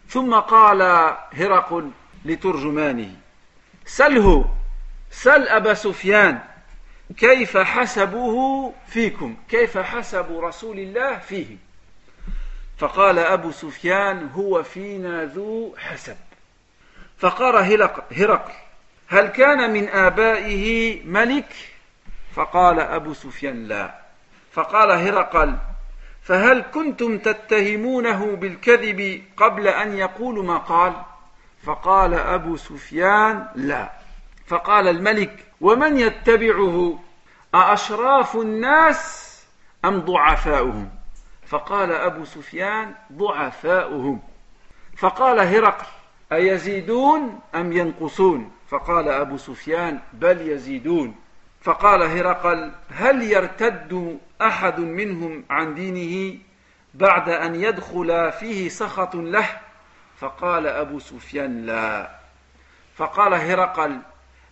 ثم 0.09 0.33
قال 0.35 0.81
هرقل 1.33 1.91
لترجمانه 2.25 3.11
سله 3.85 4.55
سل 5.11 5.47
أبا 5.47 5.73
سفيان 5.73 6.39
كيف 7.17 7.57
حسبوه 7.57 8.73
فيكم؟ 8.87 9.35
كيف 9.49 9.77
حسبوا 9.77 10.47
رسول 10.47 10.79
الله 10.79 11.17
فيه 11.17 11.57
فقال 12.77 13.19
أبو 13.19 13.51
سفيان 13.51 14.29
هو 14.35 14.63
فينا 14.63 15.25
ذو 15.25 15.75
حسب. 15.77 16.17
فقال 17.17 17.55
هرقل 18.11 18.53
هل 19.07 19.27
كان 19.27 19.73
من 19.73 19.89
آبائه 19.89 21.01
ملك؟ 21.05 21.53
فقال 22.35 22.79
أبو 22.79 23.13
سفيان 23.13 23.67
لا. 23.67 23.95
فقال 24.51 24.91
هرقل 24.91 25.57
فهل 26.23 26.63
كنتم 26.73 27.17
تتهمونه 27.17 28.25
بالكذب 28.25 29.23
قبل 29.37 29.67
أن 29.67 29.97
يقول 29.97 30.45
ما 30.45 30.57
قال؟ 30.57 30.93
فقال 31.63 32.13
أبو 32.13 32.57
سفيان 32.57 33.47
لا. 33.55 33.91
فقال 34.47 34.87
الملك 34.87 35.45
ومن 35.61 35.97
يتبعه؟ 35.97 36.99
أأشراف 37.55 38.35
الناس 38.35 39.33
أم 39.85 39.99
ضعفاؤهم؟ 39.99 40.89
فقال 41.45 41.91
أبو 41.91 42.25
سفيان 42.25 42.93
ضعفاؤهم. 43.13 44.19
فقال 44.97 45.39
هرقل 45.39 45.85
أيزيدون 46.31 47.39
أم 47.55 47.73
ينقصون؟ 47.73 48.51
فقال 48.69 49.09
أبو 49.09 49.37
سفيان 49.37 49.99
بل 50.13 50.49
يزيدون. 50.49 51.15
فقال 51.63 52.03
هرقل 52.03 52.71
هل 52.89 53.21
يرتد 53.21 54.19
أحد 54.41 54.79
منهم 54.79 55.43
عن 55.49 55.75
دينه 55.75 56.39
بعد 56.93 57.29
أن 57.29 57.55
يدخل 57.55 58.31
فيه 58.31 58.69
سخط 58.69 59.15
له؟ 59.15 59.49
فقال 60.17 60.67
أبو 60.67 60.99
سفيان 60.99 61.65
لا. 61.65 62.09
فقال 62.95 63.33
هرقل 63.33 63.99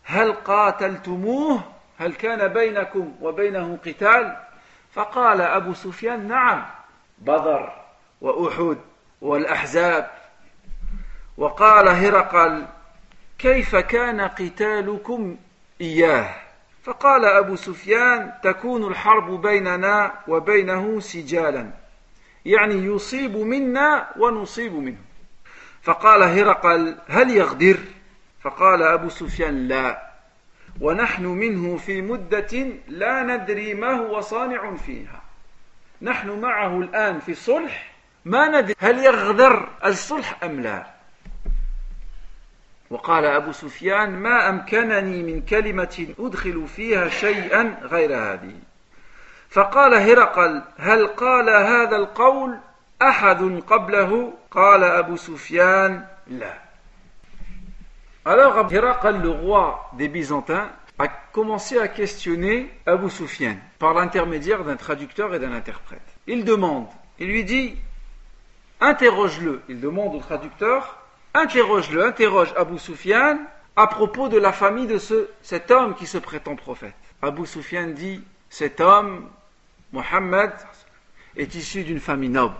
هل 0.03 0.33
قاتلتموه؟ 0.33 1.61
هل 1.97 2.13
كان 2.13 2.47
بينكم 2.47 3.15
وبينه 3.21 3.77
قتال؟ 3.85 4.37
فقال 4.93 5.41
أبو 5.41 5.73
سفيان 5.73 6.27
نعم 6.27 6.65
بدر 7.17 7.73
وأحد 8.21 8.77
والأحزاب. 9.21 10.11
وقال 11.37 11.87
هرقل 11.87 12.65
كيف 13.39 13.75
كان 13.75 14.21
قتالكم 14.21 15.37
إياه؟ 15.81 16.50
فقال 16.83 17.25
أبو 17.25 17.55
سفيان 17.55 18.31
تكون 18.43 18.87
الحرب 18.87 19.41
بيننا 19.41 20.13
وبينه 20.27 20.99
سجالا. 20.99 21.71
يعني 22.45 22.75
يصيب 22.75 23.37
منا 23.37 24.07
ونصيب 24.17 24.73
منه. 24.73 25.01
فقال 25.81 26.23
هرقل 26.23 26.97
هل 27.07 27.29
يغدر؟ 27.29 27.77
فقال 28.41 28.83
أبو 28.83 29.09
سفيان 29.09 29.67
لا. 29.67 30.11
ونحن 30.81 31.25
منه 31.25 31.77
في 31.77 32.01
مدة 32.01 32.67
لا 32.87 33.23
ندري 33.23 33.73
ما 33.73 33.91
هو 33.91 34.21
صانع 34.21 34.75
فيها. 34.75 35.21
نحن 36.01 36.39
معه 36.39 36.79
الآن 36.79 37.19
في 37.19 37.33
صلح 37.33 37.93
ما 38.25 38.47
ندري 38.47 38.75
هل 38.79 38.97
يغدر 38.97 39.69
الصلح 39.85 40.43
أم 40.43 40.61
لا. 40.61 41.00
وقال 42.90 43.24
أبو 43.24 43.52
سفيان 43.52 44.10
ما 44.10 44.48
أمكنني 44.48 45.22
من 45.22 45.42
كلمة 45.42 46.06
أدخل 46.18 46.66
فيها 46.68 47.08
شيئا 47.08 47.78
غير 47.82 48.16
هذه 48.16 48.54
فقال 49.50 49.94
هرقل 49.94 50.62
هل 50.78 51.06
قال 51.06 51.50
هذا 51.50 51.96
القول 51.96 52.58
أحد 53.02 53.62
قبله 53.66 54.32
قال 54.50 54.84
أبو 54.84 55.16
سفيان 55.16 56.04
لا 56.26 56.66
Alors 58.26 58.66
Héracl, 58.72 59.22
le 59.22 59.30
roi 59.30 59.88
des 59.92 60.08
Byzantins, 60.08 60.68
a 60.98 61.06
commencé 61.06 61.78
à 61.78 61.86
questionner 61.86 62.68
Abu 62.84 63.08
Sufyan 63.08 63.54
par 63.78 63.94
l'intermédiaire 63.94 64.64
d'un 64.64 64.74
traducteur 64.74 65.32
et 65.32 65.38
d'un 65.38 65.52
interprète. 65.52 66.02
Il 66.26 66.44
demande, 66.44 66.88
il 67.20 67.28
lui 67.28 67.44
dit, 67.44 67.76
interroge-le. 68.80 69.62
Il 69.68 69.80
demande 69.80 70.16
au 70.16 70.18
traducteur, 70.18 70.98
interroge-le, 71.33 72.05
interroge 72.05 72.53
Abu 72.57 72.77
Sufyan 72.79 73.37
à 73.75 73.87
propos 73.87 74.29
de 74.29 74.37
la 74.37 74.51
famille 74.51 74.87
de 74.87 74.97
ce, 74.97 75.29
cet 75.41 75.71
homme 75.71 75.95
qui 75.95 76.05
se 76.05 76.17
prétend 76.17 76.55
prophète. 76.55 76.93
Abu 77.21 77.45
Sufyan 77.45 77.87
dit, 77.87 78.23
cet 78.49 78.81
homme, 78.81 79.29
Mohammed, 79.93 80.51
est 81.37 81.55
issu 81.55 81.83
d'une 81.83 81.99
famille 81.99 82.29
noble. 82.29 82.55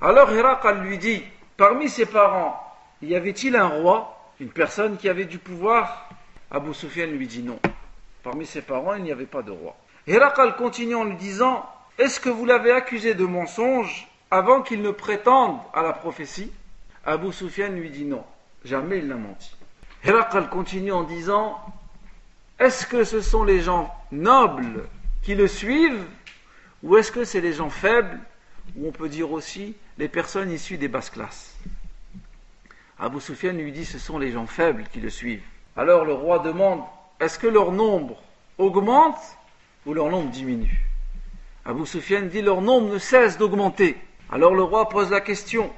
Alors 0.00 0.30
Héracl 0.30 0.78
lui 0.80 0.98
dit, 0.98 1.22
parmi 1.56 1.88
ses 1.88 2.06
parents, 2.06 2.62
y 3.02 3.14
avait-il 3.14 3.56
un 3.56 3.68
roi 3.68 4.16
une 4.38 4.50
personne 4.50 4.98
qui 4.98 5.08
avait 5.08 5.24
du 5.24 5.38
pouvoir? 5.38 6.08
Abu 6.50 6.74
Sufyan 6.74 7.06
lui 7.06 7.26
dit 7.26 7.42
non. 7.42 7.58
Parmi 8.22 8.44
ses 8.44 8.60
parents, 8.60 8.94
il 8.94 9.02
n'y 9.02 9.12
avait 9.12 9.24
pas 9.24 9.42
de 9.42 9.50
roi. 9.50 9.74
Héracl 10.06 10.54
continue 10.58 10.94
en 10.94 11.04
lui 11.04 11.16
disant 11.16 11.64
Est-ce 11.98 12.20
que 12.20 12.28
vous 12.28 12.44
l'avez 12.44 12.70
accusé 12.70 13.14
de 13.14 13.24
mensonge 13.24 14.08
avant 14.30 14.60
qu'il 14.60 14.82
ne 14.82 14.90
prétende 14.90 15.58
à 15.72 15.82
la 15.82 15.92
prophétie? 15.92 16.52
Abu 17.06 17.32
Sufyan 17.32 17.68
lui 17.68 17.90
dit 17.90 18.04
non. 18.04 18.24
Jamais 18.64 18.98
il 18.98 19.06
n'a 19.06 19.14
menti. 19.14 19.56
Héracl 20.02 20.48
continue 20.48 20.90
en 20.90 21.04
disant 21.04 21.56
Est-ce 22.58 22.84
que 22.84 23.04
ce 23.04 23.20
sont 23.20 23.44
les 23.44 23.60
gens 23.60 23.94
nobles 24.10 24.88
qui 25.22 25.36
le 25.36 25.46
suivent 25.46 26.04
ou 26.82 26.96
est-ce 26.96 27.12
que 27.12 27.24
c'est 27.24 27.40
les 27.40 27.52
gens 27.52 27.70
faibles 27.70 28.18
ou 28.76 28.88
on 28.88 28.92
peut 28.92 29.08
dire 29.08 29.30
aussi 29.30 29.74
les 29.98 30.08
personnes 30.08 30.50
issues 30.50 30.78
des 30.78 30.88
basses 30.88 31.10
classes? 31.10 31.56
Abu 32.98 33.20
Sufyan 33.20 33.52
lui 33.52 33.70
dit 33.70 33.84
ce 33.84 33.98
sont 33.98 34.18
les 34.18 34.32
gens 34.32 34.46
faibles 34.46 34.84
qui 34.92 35.00
le 35.00 35.10
suivent. 35.10 35.44
Alors 35.76 36.04
le 36.04 36.12
roi 36.12 36.40
demande 36.40 36.82
est-ce 37.20 37.38
que 37.38 37.46
leur 37.46 37.70
nombre 37.70 38.20
augmente 38.58 39.18
ou 39.86 39.94
leur 39.94 40.10
nombre 40.10 40.30
diminue? 40.30 40.84
Abu 41.64 41.86
Sufyan 41.86 42.22
dit 42.22 42.42
leur 42.42 42.62
nombre 42.62 42.92
ne 42.92 42.98
cesse 42.98 43.38
d'augmenter. 43.38 43.96
Alors 44.30 44.54
le 44.54 44.64
roi 44.64 44.88
pose 44.88 45.10
la 45.10 45.20
question 45.20 45.72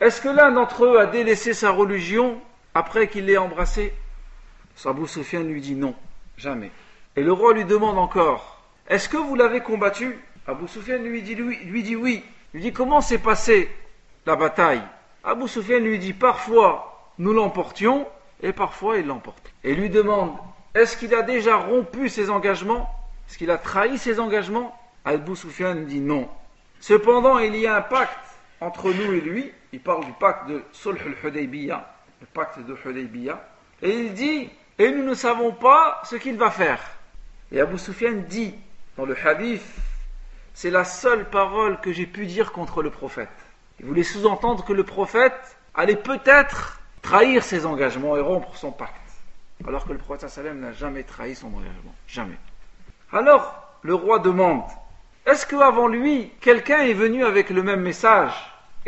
est-ce 0.00 0.20
que 0.20 0.28
l'un 0.28 0.52
d'entre 0.52 0.84
eux 0.84 0.98
a 0.98 1.06
délaissé 1.06 1.54
sa 1.54 1.70
religion 1.70 2.40
après 2.74 3.08
qu'il 3.08 3.26
l'ait 3.26 3.36
embrassé? 3.36 3.92
Abu 4.84 5.08
Sufyan 5.08 5.42
lui 5.42 5.60
dit 5.60 5.74
non, 5.74 5.94
jamais. 6.36 6.70
Et 7.16 7.22
le 7.22 7.32
roi 7.32 7.52
lui 7.52 7.64
demande 7.64 7.98
encore 7.98 8.58
est-ce 8.88 9.10
que 9.10 9.18
vous 9.18 9.34
l'avez 9.34 9.60
combattu? 9.60 10.18
Abu 10.46 10.66
Sufyan 10.66 10.98
lui 10.98 11.20
dit, 11.20 11.34
oui. 11.42 12.24
Il 12.54 12.60
lui 12.60 12.62
dit 12.62 12.72
comment 12.72 13.02
s'est 13.02 13.18
passée 13.18 13.70
la 14.24 14.34
bataille? 14.34 14.82
Abu 15.22 15.46
Sufyan 15.46 15.80
lui 15.80 15.98
dit 15.98 16.14
parfois 16.14 17.12
nous 17.18 17.34
l'emportions 17.34 18.06
et 18.42 18.54
parfois 18.54 18.96
il 18.96 19.06
l'emporte. 19.06 19.52
Et 19.62 19.74
lui 19.74 19.90
demande 19.90 20.32
est-ce 20.74 20.96
qu'il 20.96 21.14
a 21.14 21.22
déjà 21.22 21.56
rompu 21.56 22.08
ses 22.08 22.30
engagements? 22.30 22.88
Est-ce 23.28 23.36
qu'il 23.36 23.50
a 23.50 23.58
trahi 23.58 23.98
ses 23.98 24.20
engagements? 24.20 24.74
Abu 25.04 25.36
Sufyan 25.36 25.74
dit 25.74 26.00
non. 26.00 26.28
Cependant, 26.80 27.38
il 27.38 27.56
y 27.56 27.66
a 27.66 27.76
un 27.76 27.82
pacte 27.82 28.27
entre 28.60 28.90
nous 28.90 29.12
et 29.12 29.20
lui. 29.20 29.52
Il 29.72 29.80
parle 29.80 30.04
du 30.04 30.12
pacte 30.12 30.48
de 30.48 30.62
Sulh 30.72 30.98
al-Hudaybiyah, 31.04 31.86
le 32.20 32.26
pacte 32.26 32.58
de 32.60 32.76
Hudaybiyah. 32.84 33.40
Et 33.82 33.90
il 33.90 34.14
dit 34.14 34.50
et 34.78 34.92
nous 34.92 35.04
ne 35.04 35.14
savons 35.14 35.52
pas 35.52 36.00
ce 36.04 36.16
qu'il 36.16 36.36
va 36.36 36.50
faire. 36.50 36.80
Et 37.50 37.60
Abu 37.60 37.78
Sufyan 37.78 38.22
dit 38.28 38.54
dans 38.96 39.04
le 39.04 39.16
hadith 39.26 39.62
c'est 40.54 40.70
la 40.70 40.84
seule 40.84 41.30
parole 41.30 41.80
que 41.80 41.92
j'ai 41.92 42.06
pu 42.06 42.26
dire 42.26 42.52
contre 42.52 42.82
le 42.82 42.90
prophète. 42.90 43.28
Il 43.78 43.86
voulait 43.86 44.02
sous-entendre 44.02 44.64
que 44.64 44.72
le 44.72 44.82
prophète 44.82 45.56
allait 45.74 45.94
peut-être 45.94 46.80
trahir 47.00 47.44
ses 47.44 47.64
engagements 47.64 48.16
et 48.16 48.20
rompre 48.20 48.56
son 48.56 48.72
pacte. 48.72 48.94
Alors 49.66 49.86
que 49.86 49.92
le 49.92 49.98
prophète 49.98 50.36
n'a 50.36 50.72
jamais 50.72 51.04
trahi 51.04 51.36
son 51.36 51.46
engagement. 51.48 51.94
Jamais. 52.08 52.38
Alors, 53.12 53.78
le 53.82 53.94
roi 53.94 54.18
demande 54.18 54.64
Est-ce 55.26 55.46
qu'avant 55.46 55.86
lui, 55.86 56.32
quelqu'un 56.40 56.78
est 56.78 56.92
venu 56.92 57.24
avec 57.24 57.50
le 57.50 57.62
même 57.62 57.82
message 57.82 58.32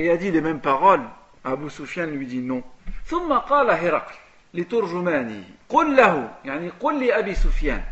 et 0.01 0.11
a 0.11 0.17
dit 0.17 0.31
les 0.31 0.41
mêmes 0.41 0.61
paroles. 0.61 1.03
Abu 1.45 1.71
Sufyan 1.71 2.07
lui 2.07 2.27
dit 2.27 2.41
non. 2.41 2.63
ثم 3.07 3.33
قال 3.33 3.71
هرقل 3.71 4.15
لترجمانه 4.55 5.45
قل 5.69 5.97
له 5.97 6.31
يعني 6.45 6.69
قل 6.81 7.07
لأبي 7.07 7.35
سفيان 7.35 7.83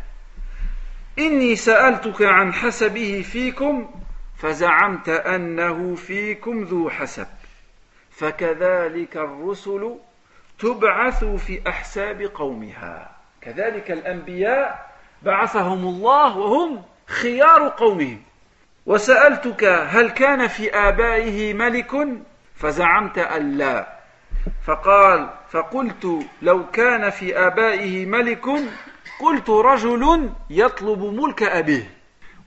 إني 1.19 1.55
سألتك 1.55 2.21
عن 2.21 2.53
حسبه 2.53 3.25
فيكم 3.31 3.89
فزعمت 4.37 5.09
أنه 5.09 5.95
فيكم 5.95 6.63
ذو 6.63 6.89
حسب 6.89 7.27
فكذلك 8.11 9.17
الرسل 9.17 9.95
تبعث 10.59 11.23
في 11.23 11.61
أحساب 11.67 12.21
قومها 12.21 13.11
كذلك 13.41 13.91
الأنبياء 13.91 14.91
بعثهم 15.23 15.87
الله 15.87 16.37
وهم 16.37 16.83
خيار 17.07 17.69
قومهم 17.69 18.21
وسألتك 18.89 19.63
هل 19.63 20.09
كان 20.09 20.47
في 20.47 20.75
آبائه 20.75 21.53
ملك؟ 21.53 21.91
فزعمت 22.55 23.17
أن 23.17 23.57
لا. 23.57 23.99
فقال 24.65 25.29
فقلت 25.49 26.25
لو 26.41 26.69
كان 26.71 27.09
في 27.09 27.37
آبائه 27.37 28.05
ملك 28.05 28.45
قلت 29.19 29.49
رجل 29.49 30.29
يطلب 30.49 31.03
ملك 31.03 31.43
أبيه. 31.43 31.89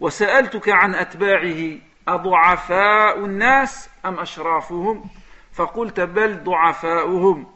وسألتك 0.00 0.68
عن 0.68 0.94
أتباعه 0.94 1.78
أضعفاء 2.08 3.24
الناس 3.24 3.88
أم 4.06 4.18
أشرافهم؟ 4.18 5.04
فقلت 5.52 6.00
بل 6.00 6.44
ضعفاؤهم 6.44 7.46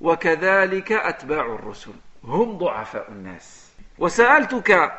وكذلك 0.00 0.92
أتباع 0.92 1.46
الرسل 1.46 1.92
هم 2.24 2.58
ضعفاء 2.58 3.08
الناس. 3.08 3.72
وسألتك 3.98 4.92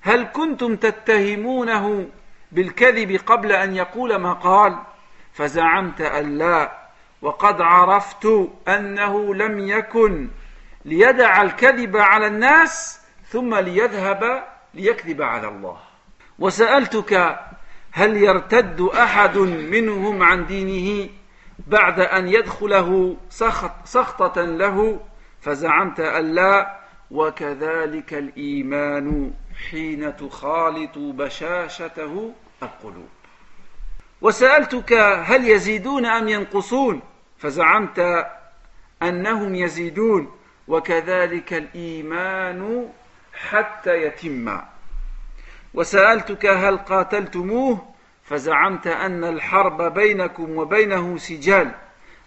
هل 0.00 0.28
كنتم 0.32 0.76
تتهمونه 0.76 2.08
بالكذب 2.52 3.20
قبل 3.26 3.52
أن 3.52 3.76
يقول 3.76 4.16
ما 4.16 4.32
قال 4.32 4.78
فزعمت 5.32 6.00
أن 6.00 6.38
لا. 6.38 6.82
وقد 7.22 7.60
عرفت 7.60 8.50
أنه 8.68 9.34
لم 9.34 9.68
يكن 9.68 10.28
ليدع 10.84 11.42
الكذب 11.42 11.96
على 11.96 12.26
الناس 12.26 13.00
ثم 13.28 13.54
ليذهب 13.54 14.44
ليكذب 14.74 15.22
على 15.22 15.48
الله. 15.48 15.76
وسألتك 16.38 17.40
هل 17.92 18.16
يرتد 18.16 18.80
أحد 18.80 19.38
منهم 19.38 20.22
عن 20.22 20.46
دينه 20.46 21.08
بعد 21.66 22.00
أن 22.00 22.28
يدخله 22.28 23.16
سخط 23.30 23.72
سخطة 23.84 24.42
له؟ 24.42 25.00
فزعمت 25.40 26.00
أن 26.00 26.34
لا. 26.34 26.82
وكذلك 27.10 28.14
الإيمان 28.14 29.32
حين 29.70 30.16
تخالط 30.16 30.98
بشاشته 30.98 32.32
القلوب. 32.62 33.08
وسألتك 34.20 34.92
هل 35.24 35.48
يزيدون 35.48 36.06
أم 36.06 36.28
ينقصون؟ 36.28 37.00
فزعمت 37.38 38.26
أنهم 39.02 39.54
يزيدون 39.54 40.36
وكذلك 40.68 41.52
الإيمان 41.52 42.88
حتى 43.34 44.02
يتم. 44.02 44.60
وسألتك 45.74 46.46
هل 46.46 46.76
قاتلتموه؟ 46.78 47.92
فزعمت 48.24 48.86
أن 48.86 49.24
الحرب 49.24 49.82
بينكم 49.82 50.56
وبينه 50.56 51.18
سجال 51.18 51.74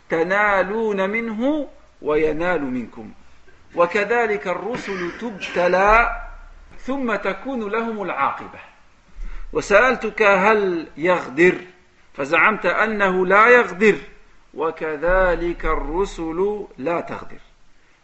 تنالون 0.10 1.10
منه 1.10 1.68
وينال 2.02 2.64
منكم. 2.64 3.12
وكذلك 3.76 4.48
الرسل 4.48 5.12
تبتلى 5.22 6.22
ثم 6.80 7.16
تكون 7.16 7.72
لهم 7.72 8.04
العاقبة. 8.04 8.75
وسألتك 9.54 10.22
هل 10.22 10.88
يغدر؟ 10.98 11.58
فزعمت 12.14 12.66
أنه 12.66 13.26
لا 13.26 13.48
يغدر 13.48 13.98
وكذلك 14.54 15.66
الرسل 15.66 16.66
لا 16.78 17.02
تغدر. 17.02 17.40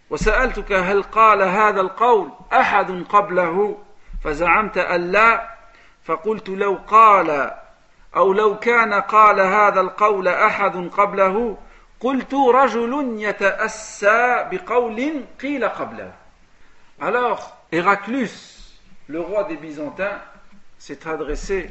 وسألتك 0.09 0.71
هل 0.71 1.03
قال 1.03 1.41
هذا 1.41 1.81
القول 1.81 2.29
أحد 2.53 3.03
قبله؟ 3.09 3.77
فزعمت 4.23 4.77
أن 4.77 5.11
لا. 5.11 5.51
فقلت 6.03 6.49
لو 6.49 6.79
قال 6.87 7.51
أو 8.15 8.33
لو 8.33 8.59
كان 8.59 8.93
قال 8.93 9.39
هذا 9.39 9.81
القول 9.81 10.27
أحد 10.27 10.89
قبله 10.97 11.57
قلت 11.99 12.33
رجل 12.33 13.15
يتأسى 13.19 14.47
بقول 14.51 15.23
قيل 15.41 15.69
قبله. 15.69 16.11
Alors, 16.99 17.57
Héraclus, 17.71 18.77
le 19.07 19.21
roi 19.21 19.43
des 19.45 19.55
Byzantins, 19.55 20.21
s'est 20.81 21.07
adressé 21.07 21.69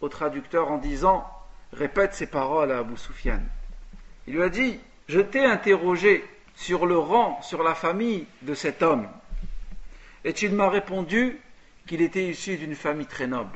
au 0.00 0.08
traducteur 0.08 0.70
en 0.70 0.78
disant 0.78 1.30
Répète 1.74 2.14
ces 2.14 2.26
paroles 2.26 2.72
à 2.72 2.78
Abu 2.78 2.96
Sufyan. 2.96 3.40
Il 4.26 4.36
lui 4.36 4.42
a 4.42 4.48
dit 4.48 4.80
Je 5.08 5.20
t'ai 5.20 5.44
interrogé 5.44 6.24
sur 6.54 6.86
le 6.86 6.96
rang, 6.96 7.38
sur 7.42 7.62
la 7.62 7.74
famille 7.74 8.26
de 8.40 8.54
cet 8.54 8.82
homme. 8.82 9.08
Et 10.24 10.32
tu 10.32 10.48
m'as 10.48 10.70
répondu 10.70 11.38
qu'il 11.86 12.00
était 12.00 12.24
issu 12.24 12.56
d'une 12.56 12.74
famille 12.74 13.06
très 13.06 13.26
noble. 13.26 13.50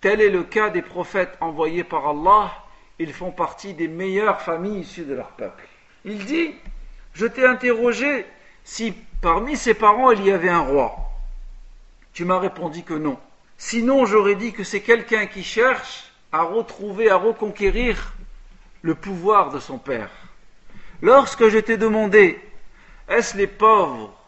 Tel 0.00 0.20
est 0.20 0.30
le 0.30 0.42
cas 0.42 0.70
des 0.70 0.82
prophètes 0.82 1.36
envoyés 1.40 1.84
par 1.84 2.08
Allah. 2.08 2.50
Ils 2.98 3.12
font 3.12 3.30
partie 3.30 3.74
des 3.74 3.86
meilleures 3.86 4.40
familles 4.40 4.80
issues 4.80 5.04
de 5.04 5.14
leur 5.14 5.28
peuple. 5.28 5.64
Il 6.04 6.24
dit, 6.24 6.56
je 7.14 7.26
t'ai 7.26 7.46
interrogé 7.46 8.26
si 8.64 8.94
parmi 9.22 9.56
ses 9.56 9.74
parents 9.74 10.10
il 10.10 10.24
y 10.24 10.32
avait 10.32 10.48
un 10.48 10.62
roi. 10.62 10.96
Tu 12.12 12.24
m'as 12.24 12.40
répondu 12.40 12.82
que 12.82 12.94
non. 12.94 13.16
Sinon, 13.62 14.06
j'aurais 14.06 14.36
dit 14.36 14.52
que 14.52 14.64
c'est 14.64 14.80
quelqu'un 14.80 15.26
qui 15.26 15.44
cherche 15.44 16.10
à 16.32 16.42
retrouver, 16.42 17.10
à 17.10 17.16
reconquérir 17.16 18.14
le 18.80 18.94
pouvoir 18.94 19.50
de 19.50 19.60
son 19.60 19.76
père. 19.76 20.10
Lorsque 21.02 21.46
je 21.46 21.58
t'ai 21.58 21.76
demandé, 21.76 22.40
est-ce 23.06 23.36
les 23.36 23.46
pauvres, 23.46 24.18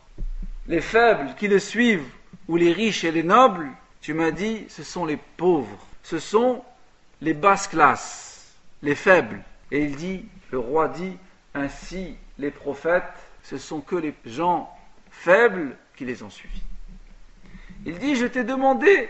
les 0.68 0.82
faibles 0.82 1.34
qui 1.38 1.48
le 1.48 1.58
suivent, 1.58 2.06
ou 2.46 2.58
les 2.58 2.72
riches 2.74 3.04
et 3.04 3.10
les 3.10 3.22
nobles, 3.22 3.70
tu 4.02 4.12
m'as 4.12 4.32
dit, 4.32 4.66
ce 4.68 4.84
sont 4.84 5.06
les 5.06 5.18
pauvres, 5.38 5.86
ce 6.02 6.18
sont 6.18 6.62
les 7.22 7.34
basses 7.34 7.68
classes, 7.68 8.54
les 8.82 8.94
faibles. 8.94 9.42
Et 9.70 9.82
il 9.82 9.96
dit, 9.96 10.26
le 10.50 10.58
roi 10.58 10.88
dit, 10.88 11.16
ainsi 11.54 12.16
les 12.38 12.50
prophètes, 12.50 13.02
ce 13.42 13.56
sont 13.56 13.80
que 13.80 13.96
les 13.96 14.14
gens 14.26 14.70
faibles 15.10 15.74
qui 15.96 16.04
les 16.04 16.22
ont 16.22 16.30
suivis. 16.30 16.62
Il 17.86 17.98
dit, 17.98 18.14
je 18.14 18.26
t'ai 18.26 18.44
demandé, 18.44 19.08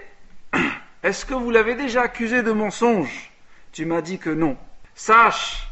est-ce 1.02 1.24
que 1.24 1.34
vous 1.34 1.50
l'avez 1.50 1.74
déjà 1.74 2.02
accusé 2.02 2.42
de 2.42 2.52
mensonge? 2.52 3.30
Tu 3.72 3.86
m'as 3.86 4.02
dit 4.02 4.18
que 4.18 4.30
non. 4.30 4.56
Sache 4.94 5.68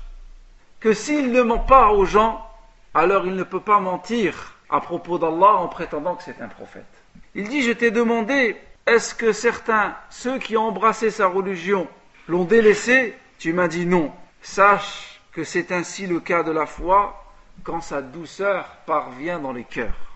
que 0.80 0.94
s'il 0.94 1.30
ne 1.32 1.42
ment 1.42 1.58
pas 1.58 1.92
aux 1.92 2.04
gens, 2.04 2.46
alors 2.94 3.26
il 3.26 3.34
ne 3.34 3.42
peut 3.42 3.60
pas 3.60 3.80
mentir 3.80 4.56
à 4.70 4.80
propos 4.80 5.18
d'Allah 5.18 5.56
en 5.56 5.68
prétendant 5.68 6.14
que 6.14 6.22
c'est 6.22 6.40
un 6.40 6.48
prophète. 6.48 6.86
Il 7.34 7.48
dit, 7.48 7.62
je 7.62 7.72
t'ai 7.72 7.90
demandé, 7.90 8.56
est-ce 8.86 9.14
que 9.14 9.32
certains, 9.32 9.94
ceux 10.08 10.38
qui 10.38 10.56
ont 10.56 10.68
embrassé 10.68 11.10
sa 11.10 11.26
religion, 11.26 11.86
l'ont 12.28 12.44
délaissé? 12.44 13.16
Tu 13.38 13.52
m'as 13.52 13.68
dit 13.68 13.86
non. 13.86 14.12
Sache 14.42 15.20
que 15.32 15.44
c'est 15.44 15.70
ainsi 15.70 16.06
le 16.06 16.20
cas 16.20 16.42
de 16.42 16.50
la 16.50 16.66
foi 16.66 17.24
quand 17.62 17.80
sa 17.80 18.02
douceur 18.02 18.66
parvient 18.86 19.38
dans 19.38 19.52
les 19.52 19.64
cœurs. 19.64 20.09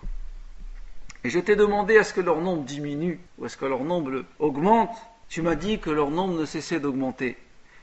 Et 1.25 1.31
je 1.31 1.39
t'ai 1.39 1.55
demandé 1.55 1.95
est-ce 1.95 2.13
que 2.13 2.21
leur 2.21 2.39
nombre 2.39 2.61
diminue 2.61 3.19
ou 3.39 3.47
est-ce 3.47 3.57
que 3.57 3.65
leur 3.65 3.83
nombre 3.83 4.25
augmente 4.37 4.95
Tu 5.27 5.41
m'as 5.41 5.55
dit 5.55 5.79
que 5.79 5.89
leur 5.89 6.11
nombre 6.11 6.39
ne 6.39 6.45
cessait 6.45 6.79
d'augmenter. 6.79 7.35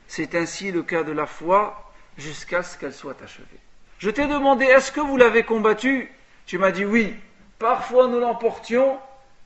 C'est 0.07 0.37
ainsi 0.37 0.71
le 0.71 0.85
cas 0.85 1.03
de 1.03 1.11
la 1.11 1.27
foi 1.27 1.91
jusqu'à 2.17 2.63
ce 2.63 2.79
qu'elle 2.79 2.93
soit 2.95 3.21
achevée. 3.21 3.59
Je 3.99 4.11
t'ai 4.11 4.29
demandé 4.29 4.67
est-ce 4.67 4.93
que 4.93 5.01
vous 5.01 5.17
l'avez 5.17 5.43
combattu? 5.43 6.09
Tu 6.47 6.57
m'as 6.57 6.71
dit 6.71 6.85
oui. 6.85 7.17
Parfois 7.59 8.07
nous 8.07 8.21
l'emportions, 8.21 8.97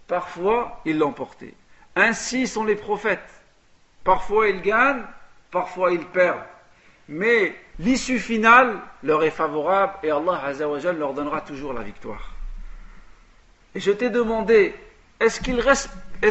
parfois 0.08 0.78
ils 0.84 0.98
l'emportaient. 0.98 1.54
Ainsi 1.94 2.46
sont 2.46 2.64
les 2.64 2.76
prophètes. 2.76 3.40
Parfois 4.04 4.50
ils 4.50 4.60
gagnent, 4.60 5.06
parfois 5.50 5.92
ils 5.92 6.04
perdent. 6.04 6.44
Mais 7.08 7.56
l'issue 7.78 8.18
finale 8.18 8.78
leur 9.02 9.24
est 9.24 9.30
favorable 9.30 9.94
et 10.02 10.10
Allah 10.10 10.52
leur 10.92 11.14
donnera 11.14 11.40
toujours 11.40 11.72
la 11.72 11.82
victoire. 11.82 12.35
Je 13.76 13.92
t'ai 13.92 14.08
demandé, 14.08 14.74
est-ce 15.20 15.40
qu'il 15.40 15.62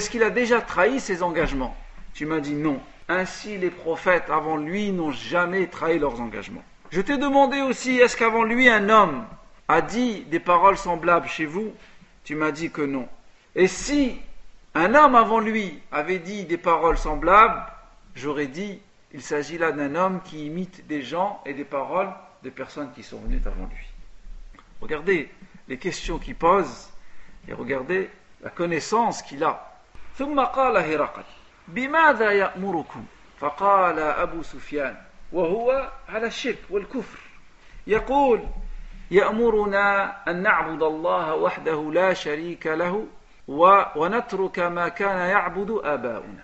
qu'il 0.10 0.24
a 0.24 0.30
déjà 0.32 0.62
trahi 0.62 1.00
ses 1.00 1.22
engagements? 1.22 1.76
Tu 2.14 2.26
m'as 2.26 2.40
dit 2.40 2.56
non. 2.56 2.80
Ainsi, 3.08 3.58
les 3.58 3.70
prophètes 3.70 4.30
avant 4.30 4.58
lui 4.58 4.92
n'ont 4.92 5.12
jamais 5.12 5.68
trahi 5.68 6.00
leurs 6.00 6.20
engagements. 6.22 6.64
Je 6.90 7.02
t'ai 7.02 7.18
demandé 7.18 7.62
aussi, 7.62 7.98
est-ce 7.98 8.18
qu'avant 8.18 8.44
lui 8.44 8.68
un 8.68 8.90
homme 8.90 9.26
a 9.68 9.82
dit 9.82 10.22
des 10.24 10.40
paroles 10.40 10.78
semblables 10.78 11.28
chez 11.28 11.46
vous? 11.46 11.72
Tu 12.24 12.36
m'as 12.36 12.52
dit 12.52 12.72
que 12.72 12.82
non. 12.82 13.08
Et 13.56 13.68
si 13.68 14.18
un 14.74 14.96
homme 14.96 15.14
avant 15.14 15.40
lui 15.40 15.80
avait 15.92 16.20
dit 16.20 16.46
des 16.46 16.58
paroles 16.58 16.98
semblables, 16.98 17.62
j'aurais 18.16 18.48
dit, 18.48 18.80
il 19.14 19.22
s'agit 19.22 19.60
là 19.60 19.72
d'un 19.72 19.94
homme 19.94 20.22
qui 20.24 20.48
imite 20.48 20.88
des 20.88 21.04
gens 21.04 21.42
et 21.46 21.54
des 21.54 21.64
paroles 21.64 22.10
de 22.44 22.50
personnes 22.50 22.92
qui 22.94 23.04
sont 23.04 23.20
venues 23.20 23.42
avant 23.46 23.66
lui. 23.66 23.86
Regardez 24.82 25.30
les 25.68 25.78
questions 25.78 26.18
qu'il 26.18 26.36
pose 26.36 26.90
et 27.48 27.54
regardez 27.54 28.10
la 28.42 28.50
connaissance 28.50 29.22
qu'il 29.22 29.44
a. 29.44 29.72
بماذا 31.68 32.32
يأمركم 32.32 33.06
فقال 33.40 34.00
أبو 34.00 34.44
سفيان 34.44 34.96
وهو 35.32 35.92
على 36.10 36.28
الشرك 36.28 36.60
والكفر 36.70 37.20
يقول 37.88 38.42
يأمرنا 39.12 40.16
أن 40.32 40.44
نعبد 40.44 40.84
الله 40.84 41.36
وحده 41.36 41.92
لا 41.94 42.14
شريك 42.14 42.68
له 42.68 43.08
ونترك 43.96 44.60
ما 44.60 44.88
كان 44.88 45.30
يعبد 45.30 45.82
آباؤنا 45.84 46.44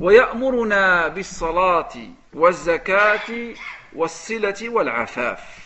ويأمرنا 0.00 1.08
بالصلاة 1.08 1.92
والزكاة 2.34 3.54
والصلة 3.96 4.68
والعفاف 4.68 5.58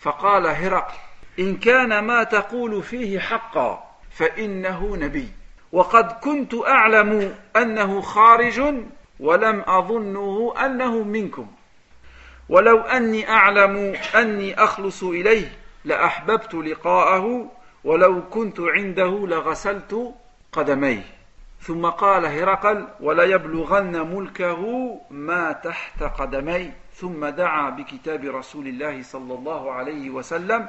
فقال 0.00 0.46
هرقل 0.46 0.94
إن 1.38 1.56
كان 1.56 1.98
ما 1.98 2.22
تقول 2.24 2.82
فيه 2.82 3.18
حقا 3.18 3.90
فإنه 4.10 4.96
نبي. 4.96 5.28
وقد 5.72 6.12
كنت 6.12 6.54
أعلم 6.54 7.34
أنه 7.56 8.00
خارج 8.00 8.74
ولم 9.20 9.62
أظنه 9.66 10.54
أنه 10.64 11.02
منكم. 11.02 11.46
ولو 12.48 12.80
أني 12.80 13.28
أعلم 13.30 13.96
أني 14.14 14.64
أخلص 14.64 15.02
إليه 15.02 15.52
لأحببت 15.84 16.54
لقاءه 16.54 17.50
ولو 17.84 18.28
كنت 18.30 18.60
عنده 18.60 19.26
لغسلت 19.26 20.14
قدميه. 20.52 21.02
ثم 21.60 21.86
قال 21.86 22.26
هرقل 22.26 22.86
وليبلغن 23.00 24.16
ملكه 24.16 24.94
ما 25.10 25.52
تحت 25.52 26.02
قدمي 26.02 26.72
ثم 26.94 27.26
دعا 27.26 27.70
بكتاب 27.70 28.24
رسول 28.24 28.66
الله 28.66 29.02
صلى 29.02 29.34
الله 29.34 29.72
عليه 29.72 30.10
وسلم 30.10 30.68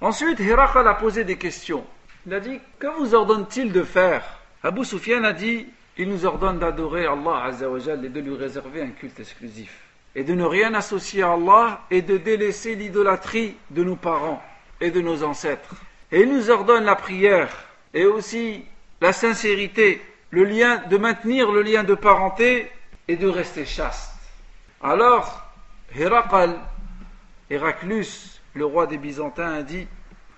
Ensuite, 0.00 0.40
Héracle 0.40 0.86
a 0.86 0.94
posé 0.94 1.24
des 1.24 1.36
questions. 1.36 1.84
Il 2.26 2.34
a 2.34 2.40
dit 2.40 2.60
Que 2.78 2.86
vous 2.98 3.14
ordonne-t-il 3.14 3.72
de 3.72 3.82
faire? 3.82 4.22
Abu 4.62 4.84
Sufyan 4.84 5.24
a 5.24 5.32
dit 5.32 5.66
Il 5.96 6.08
nous 6.08 6.24
ordonne 6.24 6.58
d'adorer 6.58 7.06
Allah 7.06 7.44
Azzawajal 7.44 8.04
et 8.04 8.08
de 8.08 8.20
lui 8.20 8.36
réserver 8.36 8.82
un 8.82 8.90
culte 8.90 9.20
exclusif. 9.20 9.76
Et 10.14 10.24
de 10.24 10.34
ne 10.34 10.44
rien 10.44 10.74
associer 10.74 11.22
à 11.22 11.32
Allah 11.32 11.80
et 11.90 12.02
de 12.02 12.16
délaisser 12.16 12.74
l'idolâtrie 12.74 13.56
de 13.70 13.82
nos 13.82 13.96
parents 13.96 14.42
et 14.80 14.90
de 14.90 15.00
nos 15.00 15.22
ancêtres. 15.24 15.74
Et 16.12 16.20
il 16.20 16.32
nous 16.32 16.50
ordonne 16.50 16.84
la 16.84 16.96
prière 16.96 17.50
et 17.92 18.06
aussi 18.06 18.64
la 19.00 19.12
sincérité, 19.12 20.00
le 20.30 20.44
lien, 20.44 20.82
de 20.88 20.96
maintenir 20.96 21.50
le 21.50 21.62
lien 21.62 21.84
de 21.84 21.94
parenté 21.94 22.70
et 23.08 23.16
de 23.16 23.28
rester 23.28 23.64
chaste. 23.64 24.12
Alors, 24.82 25.46
Héracl, 25.96 26.54
Héraclus, 27.54 28.40
le 28.54 28.66
roi 28.66 28.86
des 28.86 28.98
Byzantins, 28.98 29.52
a 29.52 29.62
dit 29.62 29.86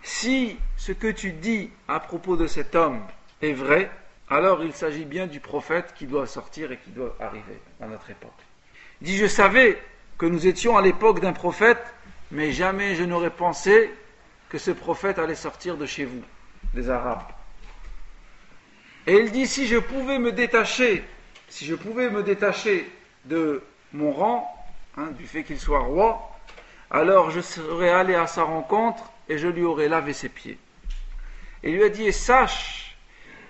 si 0.02 0.56
ce 0.76 0.92
que 0.92 1.08
tu 1.10 1.32
dis 1.32 1.70
à 1.88 1.98
propos 1.98 2.36
de 2.36 2.46
cet 2.46 2.74
homme 2.74 3.00
est 3.42 3.54
vrai, 3.54 3.90
alors 4.28 4.62
il 4.62 4.72
s'agit 4.72 5.04
bien 5.04 5.26
du 5.26 5.40
prophète 5.40 5.94
qui 5.96 6.06
doit 6.06 6.26
sortir 6.26 6.72
et 6.72 6.78
qui 6.78 6.90
doit 6.90 7.16
arriver 7.18 7.60
à 7.80 7.86
notre 7.86 8.10
époque. 8.10 8.30
Il 9.00 9.06
dit, 9.06 9.16
je 9.16 9.26
savais 9.26 9.78
que 10.18 10.26
nous 10.26 10.46
étions 10.46 10.76
à 10.76 10.82
l'époque 10.82 11.20
d'un 11.20 11.32
prophète, 11.32 11.82
mais 12.30 12.52
jamais 12.52 12.94
je 12.94 13.04
n'aurais 13.04 13.30
pensé 13.30 13.90
que 14.48 14.58
ce 14.58 14.70
prophète 14.70 15.18
allait 15.18 15.34
sortir 15.34 15.76
de 15.76 15.86
chez 15.86 16.04
vous, 16.04 16.22
des 16.74 16.90
Arabes. 16.90 17.24
Et 19.06 19.16
il 19.16 19.32
dit, 19.32 19.46
si 19.46 19.66
je 19.66 19.78
pouvais 19.78 20.18
me 20.18 20.32
détacher, 20.32 21.04
si 21.48 21.64
je 21.64 21.74
pouvais 21.74 22.10
me 22.10 22.22
détacher 22.22 22.90
de 23.24 23.62
mon 23.92 24.12
rang, 24.12 24.66
hein, 24.96 25.08
du 25.18 25.26
fait 25.26 25.44
qu'il 25.44 25.58
soit 25.58 25.80
roi, 25.80 26.35
alors 26.90 27.30
je 27.30 27.40
serais 27.40 27.90
allé 27.90 28.14
à 28.14 28.26
sa 28.26 28.44
rencontre 28.44 29.10
et 29.28 29.38
je 29.38 29.48
lui 29.48 29.64
aurais 29.64 29.88
lavé 29.88 30.12
ses 30.12 30.28
pieds. 30.28 30.58
Et 31.62 31.72
lui 31.72 31.82
a 31.82 31.88
dit, 31.88 32.12
sache 32.12 32.96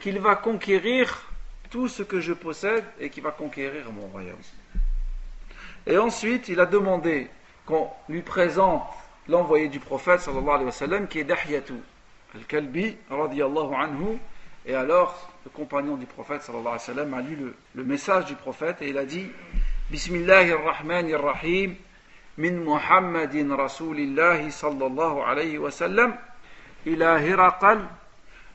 qu'il 0.00 0.18
va 0.20 0.36
conquérir 0.36 1.30
tout 1.70 1.88
ce 1.88 2.02
que 2.02 2.20
je 2.20 2.32
possède 2.32 2.84
et 3.00 3.10
qu'il 3.10 3.22
va 3.22 3.30
conquérir 3.30 3.90
mon 3.92 4.06
royaume. 4.06 4.36
Et 5.86 5.98
ensuite, 5.98 6.48
il 6.48 6.60
a 6.60 6.66
demandé 6.66 7.28
qu'on 7.66 7.90
lui 8.08 8.22
présente 8.22 8.82
l'envoyé 9.28 9.68
du 9.68 9.80
prophète 9.80 10.20
qui 11.10 11.18
est 11.18 11.24
Dahyatu 11.24 11.74
al-Kalbi 12.34 12.96
anhu 13.10 14.18
et 14.64 14.74
alors 14.74 15.30
le 15.44 15.50
compagnon 15.50 15.96
du 15.96 16.06
prophète 16.06 16.42
a 16.48 17.20
lu 17.22 17.54
le, 17.74 17.84
message 17.84 18.24
du 18.26 18.34
prophète 18.34 18.82
et 18.82 18.88
il 18.88 18.98
a 18.98 19.04
dit 19.04 19.26
Bismillahirrahmanirrahim 19.90 21.74
من 22.38 22.64
محمد 22.64 23.36
رسول 23.50 23.96
الله 23.96 24.50
صلى 24.50 24.86
الله 24.86 25.24
عليه 25.24 25.58
وسلم 25.58 26.18
إلى 26.86 27.04
هرقل 27.04 27.86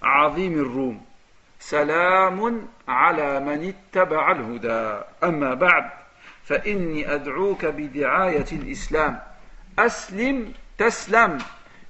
عظيم 0.04 0.54
الروم. 0.54 1.06
سلام 1.60 2.68
على 2.88 3.40
من 3.40 3.74
اتبع 3.74 4.32
الهدى. 4.32 5.02
أما 5.24 5.54
بعد 5.54 5.90
فإني 6.44 7.14
أدعوك 7.14 7.66
بدعاية 7.66 8.46
الإسلام. 8.52 9.22
أسلم 9.80 10.54
تسلم 10.78 11.38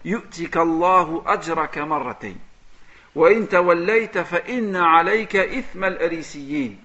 يؤتك 0.06 0.58
الله 0.58 1.24
أجرك 1.28 1.78
مرتين. 1.78 2.40
وإن 3.16 3.50
توليت 3.50 4.18
فإن 4.18 4.76
عليك 4.76 5.36
إثم 5.36 5.84
الأريسيين. 5.84 6.84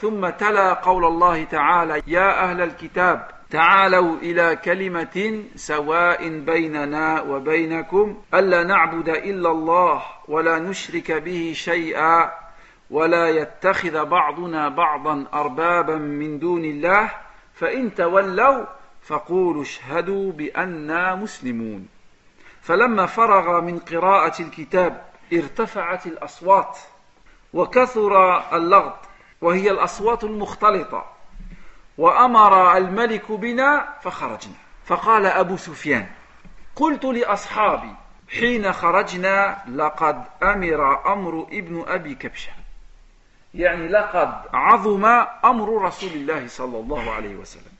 ثم 0.00 0.28
تلا 0.28 0.72
قول 0.72 1.04
الله 1.04 1.44
تعالى 1.44 2.02
يا 2.06 2.44
أهل 2.44 2.60
الكتاب 2.60 3.37
تعالوا 3.50 4.16
إلى 4.16 4.56
كلمة 4.56 5.44
سواء 5.56 6.28
بيننا 6.28 7.20
وبينكم. 7.22 8.22
ألا 8.34 8.64
نعبد 8.64 9.08
إلا 9.08 9.50
الله 9.50 10.02
ولا 10.28 10.58
نشرك 10.58 11.12
به 11.12 11.52
شيئا 11.56 12.32
ولا 12.90 13.28
يتخذ 13.28 14.04
بعضنا 14.04 14.68
بعضا 14.68 15.26
أربابا 15.34 15.96
من 15.96 16.38
دون 16.38 16.64
الله. 16.64 17.10
فإن 17.54 17.94
تولوا 17.94 18.64
فقولوا 19.02 19.62
اشهدوا 19.62 20.32
بأننا 20.32 21.14
مسلمون. 21.14 21.88
فلما 22.62 23.06
فرغ 23.06 23.60
من 23.60 23.78
قراءة 23.78 24.42
الكتاب 24.42 25.04
ارتفعت 25.32 26.06
الأصوات 26.06 26.78
وكثر 27.52 28.38
اللغط 28.56 28.98
وهي 29.40 29.70
الأصوات 29.70 30.24
المختلطة. 30.24 31.17
وأمر 31.98 32.76
الملك 32.76 33.32
بنا 33.32 33.88
فخرجنا. 34.02 34.54
فقال 34.86 35.26
أبو 35.26 35.56
سفيان 35.56 36.06
قلت 36.76 37.04
لأصحابي 37.04 37.92
حين 38.38 38.72
خرجنا 38.72 39.58
لقد 39.68 40.24
أمر 40.42 41.12
أمر 41.12 41.46
ابن 41.52 41.84
أبي 41.88 42.14
كبشة. 42.14 42.52
يعني 43.54 43.88
لقد 43.88 44.34
عظم 44.52 45.04
أمر 45.44 45.82
رسول 45.82 46.10
الله 46.10 46.48
صلى 46.48 46.78
الله 46.78 47.10
عليه 47.10 47.36
وسلم. 47.36 47.72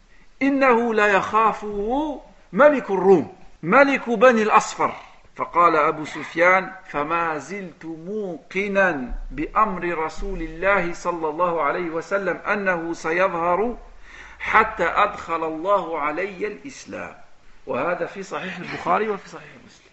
إنه 0.42 0.94
لا 0.94 1.06
يخافه 1.06 2.20
ملك 2.52 2.90
الروم 2.90 3.32
ملك 3.62 4.10
بني 4.10 4.42
الأصفر. 4.42 4.92
فقال 5.36 5.76
أبو 5.76 6.04
سفيان 6.04 6.70
فما 6.88 7.38
زلت 7.38 7.84
موقنا 7.84 9.14
بأمر 9.30 10.04
رسول 10.04 10.42
الله 10.42 10.92
صلى 10.92 11.28
الله 11.28 11.62
عليه 11.62 11.90
وسلم 11.90 12.36
أنه 12.36 12.92
سيظهر 12.92 13.76
حتى 14.39 14.83
أدخل 14.83 15.43
الله 15.43 15.99
علي 15.99 16.47
الإسلام 16.47 17.15
وهذا 17.67 18.05
في 18.05 18.23
صحيح 18.23 18.57
البخاري 18.57 19.09
وفي 19.09 19.29
صحيح 19.29 19.49
مسلم 19.65 19.83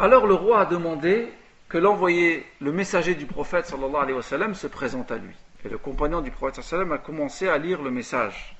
Alors 0.00 0.28
le 0.28 0.34
roi 0.34 0.60
a 0.60 0.64
demandé 0.64 1.28
que 1.68 1.76
l'envoyé, 1.76 2.46
le 2.60 2.70
messager 2.70 3.16
du 3.16 3.26
prophète 3.26 3.66
sallallahu 3.66 4.02
alayhi 4.02 4.16
wa 4.16 4.22
sallam 4.22 4.54
se 4.54 4.68
présente 4.68 5.10
à 5.10 5.16
lui. 5.16 5.34
Et 5.64 5.68
le 5.68 5.76
compagnon 5.76 6.20
du 6.20 6.30
prophète 6.30 6.62
sallallahu 6.62 6.84
alayhi 6.84 6.90
wa 6.90 6.96
sallam 6.96 7.16
a 7.16 7.20
commencé 7.20 7.48
à 7.48 7.58
lire 7.58 7.82
le 7.82 7.90
message 7.90 8.56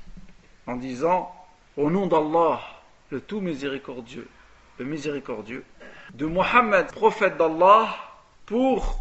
en 0.66 0.76
disant 0.76 1.32
Au 1.76 1.90
nom 1.90 2.06
d'Allah, 2.06 2.60
le 3.10 3.20
tout 3.20 3.40
miséricordieux, 3.40 4.28
le 4.78 4.84
miséricordieux, 4.84 5.64
de 6.14 6.26
Mohammed, 6.26 6.86
prophète 6.92 7.36
d'Allah, 7.36 7.94
pour 8.46 9.00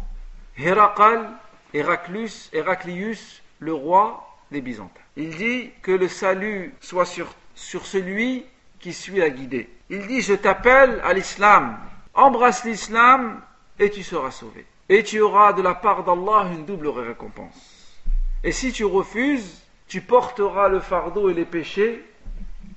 Héracl, 0.56 1.26
Héraclus, 1.74 2.50
Héraclius, 2.52 3.42
le 3.58 3.74
roi 3.74 4.38
des 4.50 4.60
Byzantins. 4.60 5.00
Il 5.15 5.35
dit 5.35 5.69
que 5.81 5.91
le 5.91 6.07
salut 6.07 6.73
soit 6.81 7.05
sur, 7.05 7.33
sur 7.55 7.85
celui 7.85 8.45
qui 8.79 8.93
suit 8.93 9.19
la 9.19 9.29
guidée. 9.29 9.69
Il 9.89 10.07
dit 10.07 10.21
Je 10.21 10.33
t'appelle 10.33 10.99
à 11.03 11.13
l'islam, 11.13 11.77
embrasse 12.13 12.65
l'islam 12.65 13.41
et 13.79 13.89
tu 13.89 14.03
seras 14.03 14.31
sauvé. 14.31 14.65
Et 14.89 15.03
tu 15.03 15.21
auras 15.21 15.53
de 15.53 15.61
la 15.61 15.75
part 15.75 16.03
d'Allah 16.03 16.49
une 16.51 16.65
double 16.65 16.87
récompense. 16.87 18.01
Et 18.43 18.51
si 18.51 18.71
tu 18.71 18.83
refuses, 18.83 19.61
tu 19.87 20.01
porteras 20.01 20.67
le 20.67 20.79
fardeau 20.79 21.29
et 21.29 21.33
les 21.33 21.45
péchés 21.45 22.03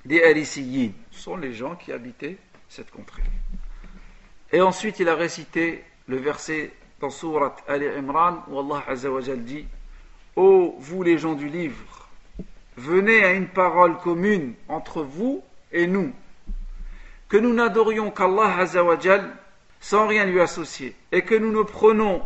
des 0.04 0.22
Harisiyin. 0.22 0.92
Ce 1.10 1.22
sont 1.22 1.36
les 1.36 1.52
gens 1.52 1.74
qui 1.74 1.92
habitaient 1.92 2.36
cette 2.68 2.90
contrée. 2.90 3.22
Et 4.52 4.60
ensuite, 4.60 5.00
il 5.00 5.08
a 5.08 5.14
récité 5.14 5.82
le 6.06 6.16
verset 6.18 6.72
dans 7.00 7.10
Surat 7.10 7.56
Al-Imran 7.66 8.44
où 8.48 8.60
Allah 8.60 8.84
Azzawajal 8.86 9.42
dit 9.42 9.66
Ô 10.36 10.76
vous 10.78 11.02
les 11.02 11.18
gens 11.18 11.34
du 11.34 11.48
livre, 11.48 11.95
venez 12.76 13.24
à 13.24 13.32
une 13.32 13.48
parole 13.48 13.96
commune 13.98 14.54
entre 14.68 15.02
vous 15.02 15.42
et 15.72 15.86
nous, 15.86 16.12
que 17.28 17.36
nous 17.36 17.52
n'adorions 17.52 18.10
qu'Allah 18.10 18.58
Azzawajal 18.58 19.30
sans 19.80 20.06
rien 20.06 20.24
lui 20.24 20.40
associer, 20.40 20.94
et 21.12 21.22
que 21.22 21.34
nous 21.34 21.52
ne 21.52 21.62
prenons 21.62 22.22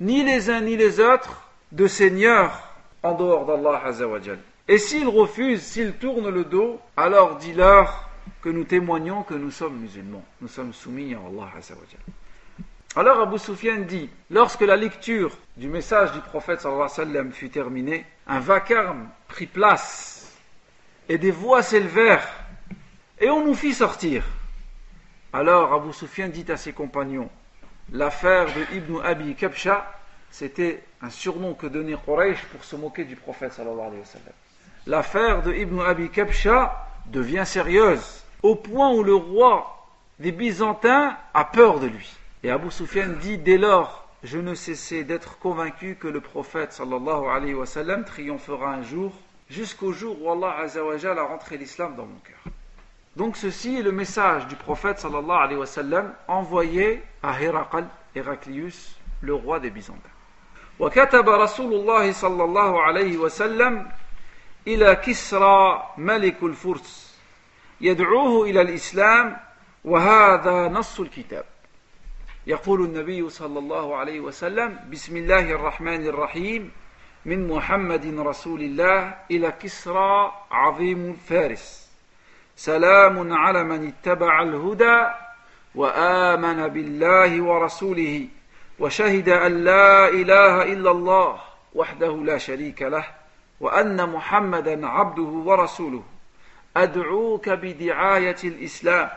ni 0.00 0.24
les 0.24 0.50
uns 0.50 0.60
ni 0.60 0.76
les 0.76 1.00
autres 1.00 1.48
de 1.72 1.86
seigneurs 1.86 2.74
en 3.02 3.14
dehors 3.14 3.46
d'Allah 3.46 3.82
Azzawajal. 3.84 4.38
Et 4.68 4.78
s'ils 4.78 5.08
refusent, 5.08 5.62
s'ils 5.62 5.94
tournent 5.94 6.30
le 6.30 6.44
dos, 6.44 6.78
alors 6.96 7.36
dis-leur 7.36 8.08
que 8.42 8.48
nous 8.48 8.64
témoignons 8.64 9.22
que 9.22 9.34
nous 9.34 9.50
sommes 9.50 9.78
musulmans, 9.78 10.24
nous 10.40 10.48
sommes 10.48 10.72
soumis 10.72 11.14
à 11.14 11.18
Allah 11.18 11.50
Azzawajal. 11.56 12.00
Alors 12.96 13.20
Abu 13.20 13.38
Sufyan 13.38 13.82
dit, 13.82 14.10
lorsque 14.30 14.62
la 14.62 14.74
lecture 14.74 15.36
du 15.56 15.68
message 15.68 16.10
du 16.10 16.18
prophète 16.18 16.66
alayhi 16.66 16.80
wa 16.80 16.88
sallam 16.88 17.32
fut 17.32 17.48
terminée, 17.48 18.04
un 18.26 18.40
vacarme 18.40 19.08
prit 19.28 19.46
place 19.46 20.36
et 21.08 21.16
des 21.16 21.30
voix 21.30 21.62
s'élevèrent 21.62 22.28
et 23.20 23.30
on 23.30 23.46
nous 23.46 23.54
fit 23.54 23.74
sortir. 23.74 24.24
Alors 25.32 25.72
Abu 25.72 25.92
Sufyan 25.92 26.30
dit 26.30 26.50
à 26.50 26.56
ses 26.56 26.72
compagnons, 26.72 27.30
l'affaire 27.92 28.46
de 28.46 28.76
Ibn 28.76 29.02
Abi 29.04 29.36
Kabsha, 29.36 29.86
c'était 30.32 30.82
un 31.00 31.10
surnom 31.10 31.54
que 31.54 31.68
donnait 31.68 31.96
Quraysh 32.04 32.42
pour 32.46 32.64
se 32.64 32.74
moquer 32.74 33.04
du 33.04 33.14
prophète 33.14 33.52
sallallahu 33.52 33.86
alayhi 33.86 34.00
wa 34.00 34.04
sallam. 34.04 34.34
L'affaire 34.88 35.42
de 35.42 35.52
Ibn 35.52 35.80
Abi 35.82 36.10
Kabsha 36.10 36.88
devient 37.06 37.44
sérieuse 37.46 38.24
au 38.42 38.56
point 38.56 38.90
où 38.90 39.04
le 39.04 39.14
roi 39.14 39.86
des 40.18 40.32
Byzantins 40.32 41.16
a 41.32 41.44
peur 41.44 41.78
de 41.78 41.86
lui. 41.86 42.16
Et 42.43 42.51
Abu 42.51 42.71
Sufyan 42.71 43.09
dit 43.19 43.37
dès 43.37 43.57
lors, 43.57 44.07
je 44.23 44.37
ne 44.37 44.55
cessais 44.55 45.03
d'être 45.03 45.39
convaincu 45.39 45.95
que 45.95 46.07
le 46.07 46.21
prophète 46.21 46.73
sallallahu 46.73 47.27
alayhi 47.27 47.53
wa 47.53 47.65
sallam 47.65 48.03
triomphera 48.05 48.73
un 48.73 48.83
jour, 48.83 49.13
jusqu'au 49.49 49.91
jour 49.91 50.21
où 50.21 50.31
Allah 50.31 50.57
azawajal 50.59 51.17
a 51.19 51.23
rentré 51.23 51.57
l'islam 51.57 51.95
dans 51.95 52.05
mon 52.05 52.19
cœur. 52.19 52.53
Donc 53.15 53.37
ceci 53.37 53.77
est 53.77 53.83
le 53.83 53.91
message 53.91 54.47
du 54.47 54.55
prophète 54.55 54.99
sallallahu 54.99 55.43
alayhi 55.43 55.59
wa 55.59 55.65
sallam 55.65 56.13
envoyé 56.27 57.01
à 57.23 57.41
Héracl, 57.41 57.85
Héraclius, 58.15 58.95
le 59.21 59.33
roi 59.33 59.59
des 59.59 59.69
Byzantins. 59.69 60.09
وكتب 60.79 61.29
رسول 61.29 61.73
الله 61.73 62.11
صلى 62.11 62.43
الله 62.43 62.81
عليه 62.81 63.17
وسلم 63.17 63.87
إلى 64.67 64.95
كسرى 64.95 65.93
ملك 65.97 66.43
الفرس 66.43 67.17
يدعوه 67.81 68.49
إلى 68.49 68.61
الإسلام 68.61 69.37
وهذا 69.85 70.67
نص 70.67 70.99
الكتاب 70.99 71.45
يقول 72.50 72.80
النبي 72.80 73.30
صلى 73.30 73.58
الله 73.58 73.96
عليه 73.96 74.20
وسلم 74.20 74.78
بسم 74.90 75.16
الله 75.16 75.50
الرحمن 75.52 76.06
الرحيم 76.06 76.70
من 77.24 77.48
محمد 77.48 78.14
رسول 78.18 78.60
الله 78.60 79.14
إلى 79.30 79.52
كسرى 79.52 80.32
عظيم 80.50 81.16
فارس. 81.28 81.90
سلام 82.56 83.32
على 83.32 83.64
من 83.64 83.86
اتبع 83.88 84.42
الهدى 84.42 84.98
وآمن 85.74 86.68
بالله 86.68 87.42
ورسوله 87.42 88.28
وشهد 88.78 89.28
أن 89.28 89.64
لا 89.64 90.08
إله 90.08 90.62
إلا 90.62 90.90
الله 90.90 91.40
وحده 91.74 92.12
لا 92.16 92.38
شريك 92.38 92.82
له 92.82 93.04
وأن 93.60 94.10
محمدا 94.10 94.86
عبده 94.86 95.22
ورسوله. 95.22 96.02
أدعوك 96.76 97.48
بدعاية 97.48 98.40
الإسلام. 98.44 99.10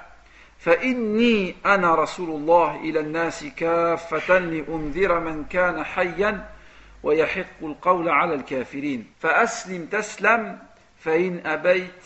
فإني 0.63 1.55
أنا 1.65 1.95
رسول 1.95 2.29
الله 2.29 2.75
إلى 2.75 2.99
الناس 2.99 3.45
كافة 3.45 4.39
لأنذر 4.39 5.19
من 5.19 5.45
كان 5.45 5.83
حيا 5.83 6.49
ويحق 7.03 7.63
القول 7.63 8.09
على 8.09 8.33
الكافرين. 8.35 9.11
فأسلم 9.19 9.85
تسلم 9.85 10.59
فإن 10.99 11.41
أبيت 11.45 12.03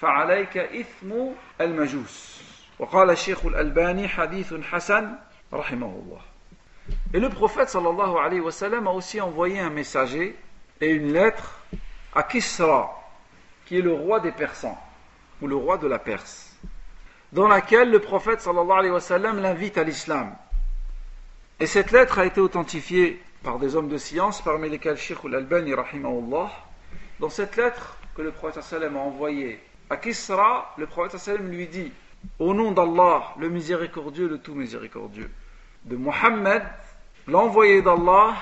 فعليك 0.00 0.56
إثم 0.56 1.12
المجوس. 1.60 2.42
وقال 2.78 3.10
الشيخ 3.10 3.46
الألباني 3.46 4.08
حديث 4.08 4.54
حسن 4.54 5.14
رحمه 5.52 6.02
الله. 6.04 6.20
Et 7.14 7.18
le 7.18 7.28
prophète 7.28 7.68
sallallahu 7.68 8.18
alayhi 8.18 8.40
wa 8.40 8.52
sallam 8.52 8.86
a 8.86 8.92
aussi 8.92 9.20
envoyé 9.20 9.58
un 9.58 9.70
messager 9.70 10.36
et 10.80 10.90
une 10.90 11.12
lettre 11.12 11.58
à 12.14 12.22
Kisra, 12.22 13.02
qui 13.64 13.78
est 13.78 13.82
le 13.82 13.92
roi 13.92 14.20
des 14.20 14.30
Persans, 14.30 14.78
ou 15.42 15.48
le 15.48 15.56
roi 15.56 15.78
de 15.78 15.88
la 15.88 15.98
Perse, 15.98 16.45
dans 17.32 17.48
laquelle 17.48 17.90
le 17.90 18.00
prophète 18.00 18.40
sallallahu 18.40 18.78
alayhi 18.78 18.92
wa 18.92 19.00
sallam 19.00 19.40
l'invite 19.40 19.78
à 19.78 19.84
l'islam. 19.84 20.34
Et 21.58 21.66
cette 21.66 21.90
lettre 21.90 22.18
a 22.18 22.26
été 22.26 22.40
authentifiée 22.40 23.22
par 23.42 23.58
des 23.58 23.76
hommes 23.76 23.88
de 23.88 23.98
science, 23.98 24.42
parmi 24.42 24.68
lesquels 24.68 24.96
Sheikh 24.96 25.18
al-Albani 25.24 25.74
rahimahullah. 25.74 26.50
Dans 27.20 27.30
cette 27.30 27.56
lettre 27.56 27.96
que 28.14 28.22
le 28.22 28.30
prophète 28.30 28.62
a 28.72 28.98
envoyée 28.98 29.60
à 29.88 29.96
Kisra, 29.96 30.74
le 30.76 30.86
prophète 30.86 31.26
lui 31.40 31.66
dit 31.66 31.92
Au 32.38 32.52
nom 32.54 32.72
d'Allah, 32.72 33.34
le 33.38 33.48
miséricordieux, 33.48 34.28
le 34.28 34.38
tout 34.38 34.54
miséricordieux, 34.54 35.30
de 35.84 35.96
Mohammed, 35.96 36.62
l'envoyé 37.26 37.82
d'Allah, 37.82 38.34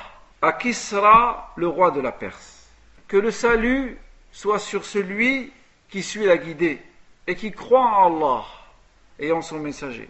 à 0.42 0.52
Kisra, 0.52 1.52
le 1.56 1.68
roi 1.68 1.90
de 1.90 2.00
la 2.00 2.12
Perse. 2.12 2.68
Que 3.06 3.16
le 3.16 3.30
salut 3.30 3.98
soit 4.32 4.58
sur 4.58 4.84
celui 4.84 5.52
qui 5.88 6.02
suit 6.02 6.26
la 6.26 6.36
guidée, 6.36 6.80
et 7.26 7.36
qui 7.36 7.52
croit 7.52 7.80
en 7.80 8.06
Allah 8.06 8.44
et 9.18 9.32
son 9.42 9.58
messager, 9.58 10.08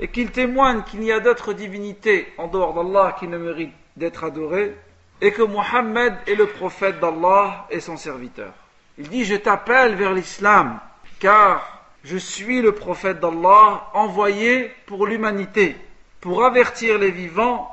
et 0.00 0.08
qu'il 0.08 0.30
témoigne 0.30 0.82
qu'il 0.82 1.00
n'y 1.00 1.12
a 1.12 1.20
d'autres 1.20 1.52
divinités 1.52 2.32
en 2.38 2.48
dehors 2.48 2.74
d'Allah 2.74 3.16
qui 3.18 3.28
ne 3.28 3.38
méritent 3.38 3.72
d'être 3.96 4.24
adorées, 4.24 4.76
et 5.20 5.32
que 5.32 5.42
Mohammed 5.42 6.14
est 6.26 6.34
le 6.34 6.46
prophète 6.46 7.00
d'Allah 7.00 7.66
et 7.70 7.80
son 7.80 7.96
serviteur. 7.96 8.52
Il 8.98 9.08
dit, 9.08 9.24
je 9.24 9.36
t'appelle 9.36 9.94
vers 9.94 10.12
l'islam, 10.12 10.80
car 11.18 11.88
je 12.02 12.16
suis 12.16 12.60
le 12.60 12.72
prophète 12.72 13.20
d'Allah 13.20 13.90
envoyé 13.94 14.70
pour 14.86 15.06
l'humanité, 15.06 15.76
pour 16.20 16.44
avertir 16.44 16.98
les 16.98 17.10
vivants 17.10 17.70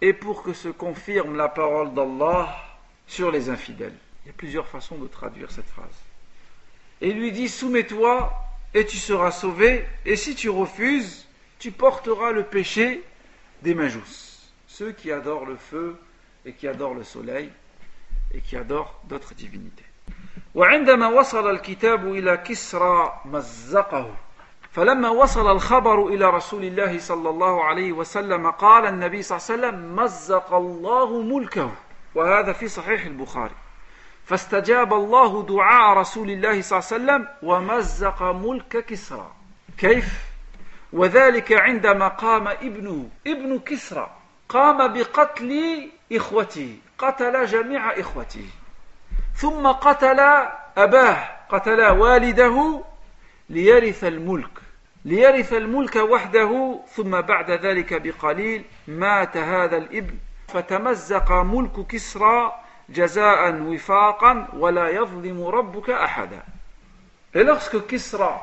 et 0.00 0.12
pour 0.12 0.42
que 0.42 0.52
se 0.52 0.68
confirme 0.68 1.36
la 1.36 1.48
parole 1.48 1.94
d'Allah 1.94 2.48
sur 3.06 3.30
les 3.30 3.50
infidèles. 3.50 3.96
Il 4.24 4.28
y 4.28 4.30
a 4.30 4.34
plusieurs 4.36 4.66
façons 4.66 4.96
de 4.96 5.06
traduire 5.06 5.50
cette 5.50 5.68
phrase. 5.68 5.86
Et 7.00 7.10
il 7.10 7.18
lui 7.18 7.32
dit, 7.32 7.48
soumets-toi 7.48 8.32
et 8.73 8.85
tu 8.85 8.97
seras 8.97 9.31
sauvé, 9.31 9.85
et 10.05 10.15
si 10.15 10.35
tu 10.35 10.49
refuses, 10.49 11.27
tu 11.59 11.71
porteras 11.71 12.31
le 12.31 12.43
péché 12.43 13.03
des 13.61 13.73
majous, 13.73 14.03
ceux 14.67 14.91
qui 14.91 15.11
adorent 15.11 15.45
le 15.45 15.55
feu 15.55 15.97
et 16.45 16.53
qui 16.53 16.67
adorent 16.67 16.93
le 16.93 17.03
soleil 17.03 17.49
et 18.33 18.41
qui 18.41 18.57
adorent 18.57 18.99
d'autres 19.05 19.33
divinités. 19.33 19.85
وعندما 20.55 21.07
وصل 21.07 21.49
الكتاب 21.49 22.13
إلى 22.13 22.37
كسرى 22.37 23.21
مزقه 23.25 24.15
فلما 24.71 25.09
وصل 25.09 25.51
الخبر 25.51 26.07
إلى 26.07 26.29
رسول 26.29 26.63
الله 26.63 26.99
صلى 26.99 27.29
الله 27.29 27.63
عليه 27.63 27.91
وسلم 27.91 28.51
قال 28.51 28.85
النبي 28.85 29.21
صلى 29.21 29.37
الله 29.37 29.67
عليه 29.67 29.77
وسلم 29.77 29.95
مزق 29.95 30.53
الله 30.53 31.21
ملكه 31.21 31.71
وهذا 32.15 32.53
في 32.53 32.67
صحيح 32.67 33.05
البخاري 33.05 33.55
فاستجاب 34.30 34.94
الله 34.94 35.42
دعاء 35.42 35.96
رسول 35.98 36.30
الله 36.30 36.62
صلى 36.62 36.78
الله 36.78 36.88
عليه 36.92 36.94
وسلم 36.96 37.28
ومزق 37.42 38.22
ملك 38.22 38.84
كسرى. 38.86 39.30
كيف؟ 39.78 40.24
وذلك 40.92 41.52
عندما 41.52 42.08
قام 42.08 42.48
ابنه 42.48 43.08
ابن 43.26 43.58
كسرى. 43.58 44.10
قام 44.48 44.92
بقتل 44.92 45.50
إخوته 46.12 46.76
قتل 46.98 47.46
جميع 47.46 48.00
إخوته 48.00 48.46
ثم 49.36 49.66
قتل 49.66 50.20
أباه 50.76 51.28
قتل 51.48 51.80
والده 51.86 52.84
ليرث 53.50 54.04
الملك 54.04 54.58
ليرث 55.04 55.52
الملك 55.52 55.96
وحده. 55.96 56.80
ثم 56.94 57.20
بعد 57.20 57.50
ذلك 57.50 58.02
بقليل 58.02 58.64
مات 58.88 59.36
هذا 59.36 59.76
الابن. 59.76 60.14
فتمزق 60.48 61.32
ملك 61.32 61.86
كسرى 61.86 62.52
jaza'an 62.92 63.66
wifaqan 63.66 64.48
wa 64.54 64.70
la 64.70 64.90
yadhlimu 64.92 65.50
rabbuka 65.50 65.96
ahada. 65.96 66.44
Et 67.34 67.44
lorsque 67.44 67.86
Kisra, 67.86 68.40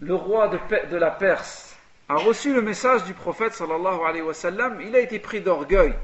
le 0.00 0.14
roi 0.14 0.48
de, 0.48 0.96
la 0.96 1.10
Perse, 1.10 1.76
a 2.08 2.16
reçu 2.16 2.54
le 2.54 2.62
message 2.62 3.04
du 3.04 3.14
prophète 3.14 3.54
sallallahu 3.54 4.00
alayhi 4.06 4.22
wa 4.22 4.34
sallam, 4.34 4.80
il 4.80 4.94
a 4.94 5.00
été 5.00 5.18
pris 5.18 5.40
d'orgueil. 5.40 5.94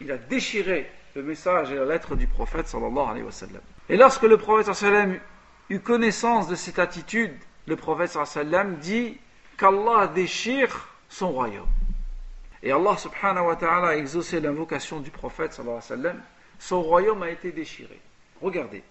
Il 0.00 0.10
a 0.12 0.16
déchiré 0.16 0.90
le 1.14 1.22
message 1.22 1.72
et 1.72 1.74
la 1.74 1.84
lettre 1.84 2.14
du 2.14 2.26
prophète 2.26 2.68
sallallahu 2.68 3.10
alayhi 3.10 3.24
wa 3.24 3.32
sallam. 3.32 3.60
Et 3.88 3.96
lorsque 3.96 4.22
le 4.22 4.36
prophète 4.36 4.72
sallam 4.74 5.18
eut 5.70 5.80
connaissance 5.80 6.48
de 6.48 6.54
cette 6.54 6.78
attitude, 6.78 7.34
le 7.66 7.76
prophète 7.76 8.10
sallam 8.24 8.76
dit 8.76 9.18
qu'Allah 9.56 10.06
déchire 10.06 10.88
son 11.08 11.32
royaume. 11.32 11.66
Et 12.62 12.70
Allah 12.70 12.96
subhanahu 12.96 13.46
wa 13.46 13.56
ta'ala 13.56 13.88
a 13.88 13.96
exaucé 13.96 14.38
l'invocation 14.40 15.00
du 15.00 15.10
prophète 15.10 15.52
sallallahu 15.52 15.78
alayhi 15.78 15.90
wa 15.90 15.96
sallam 15.96 16.22
son 16.62 16.80
royaume 16.80 17.24
a 17.24 17.30
été 17.30 17.50
déchiré. 17.50 18.00
Regardez. 18.40 18.84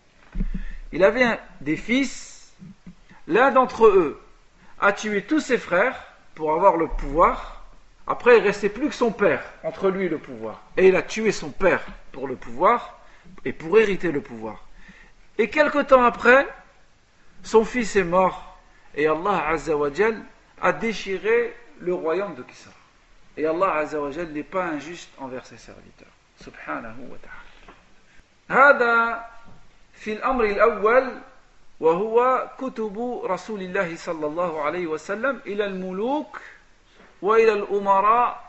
Il 0.92 1.06
avait 1.06 1.40
des 1.62 1.78
fils. 1.78 2.52
L'un 3.28 3.52
d'entre 3.52 3.86
eux 3.88 4.22
a 4.82 4.92
tué 4.92 5.24
tous 5.24 5.40
ses 5.40 5.58
frères 5.58 5.96
pour 6.36 6.54
avoir 6.54 6.76
le 6.76 6.90
pouvoir. 6.90 7.64
Après, 8.08 8.38
il 8.40 8.44
restait 8.44 8.68
plus 8.68 8.90
que 8.90 8.94
son 8.96 9.14
père 9.14 9.42
entre 9.64 9.90
lui 9.90 10.08
et 10.08 10.10
le 10.10 10.18
pouvoir. 10.18 10.62
Et 10.76 10.90
il 10.90 10.98
a 10.98 11.02
tué 11.02 11.32
son 11.32 11.50
père 11.50 11.82
pour 12.12 12.28
le 12.28 12.36
pouvoir 12.36 13.00
et 13.46 13.54
pour 13.54 13.80
hériter 13.80 14.12
le 14.12 14.20
pouvoir. 14.20 14.68
Et 15.38 15.50
quelque 15.50 15.82
temps 15.82 16.04
après, 16.04 16.46
son 17.42 17.64
fils 17.64 17.96
est 17.96 18.04
mort 18.04 18.60
et 18.96 19.08
Allah 19.08 19.48
Azzawajal 19.48 20.22
a 20.62 20.74
déchiré 20.74 21.56
le 21.80 21.94
royaume 21.94 22.36
de 22.36 22.44
Kisra. 22.44 22.74
Et 23.38 23.46
Allah 23.46 23.76
Azzawajal 23.76 24.28
n'est 24.34 24.44
pas 24.44 24.66
injuste 24.66 25.10
envers 25.18 25.46
ses 25.46 25.58
serviteurs. 25.58 26.12
Subhanahu 26.44 27.08
wa 27.10 27.18
ta'ala. 27.18 27.51
هذا 28.51 29.27
في 29.93 30.13
الأمر 30.13 30.45
الأول 30.45 31.13
وهو 31.81 32.49
كتب 32.59 33.21
رسول 33.25 33.61
الله 33.63 33.97
صلى 33.97 34.27
الله 34.27 34.63
عليه 34.63 34.87
وسلم 34.87 35.41
إلى 35.47 35.65
الملوك 35.67 36.41
وإلى 37.23 37.53
الأمراء 37.53 38.47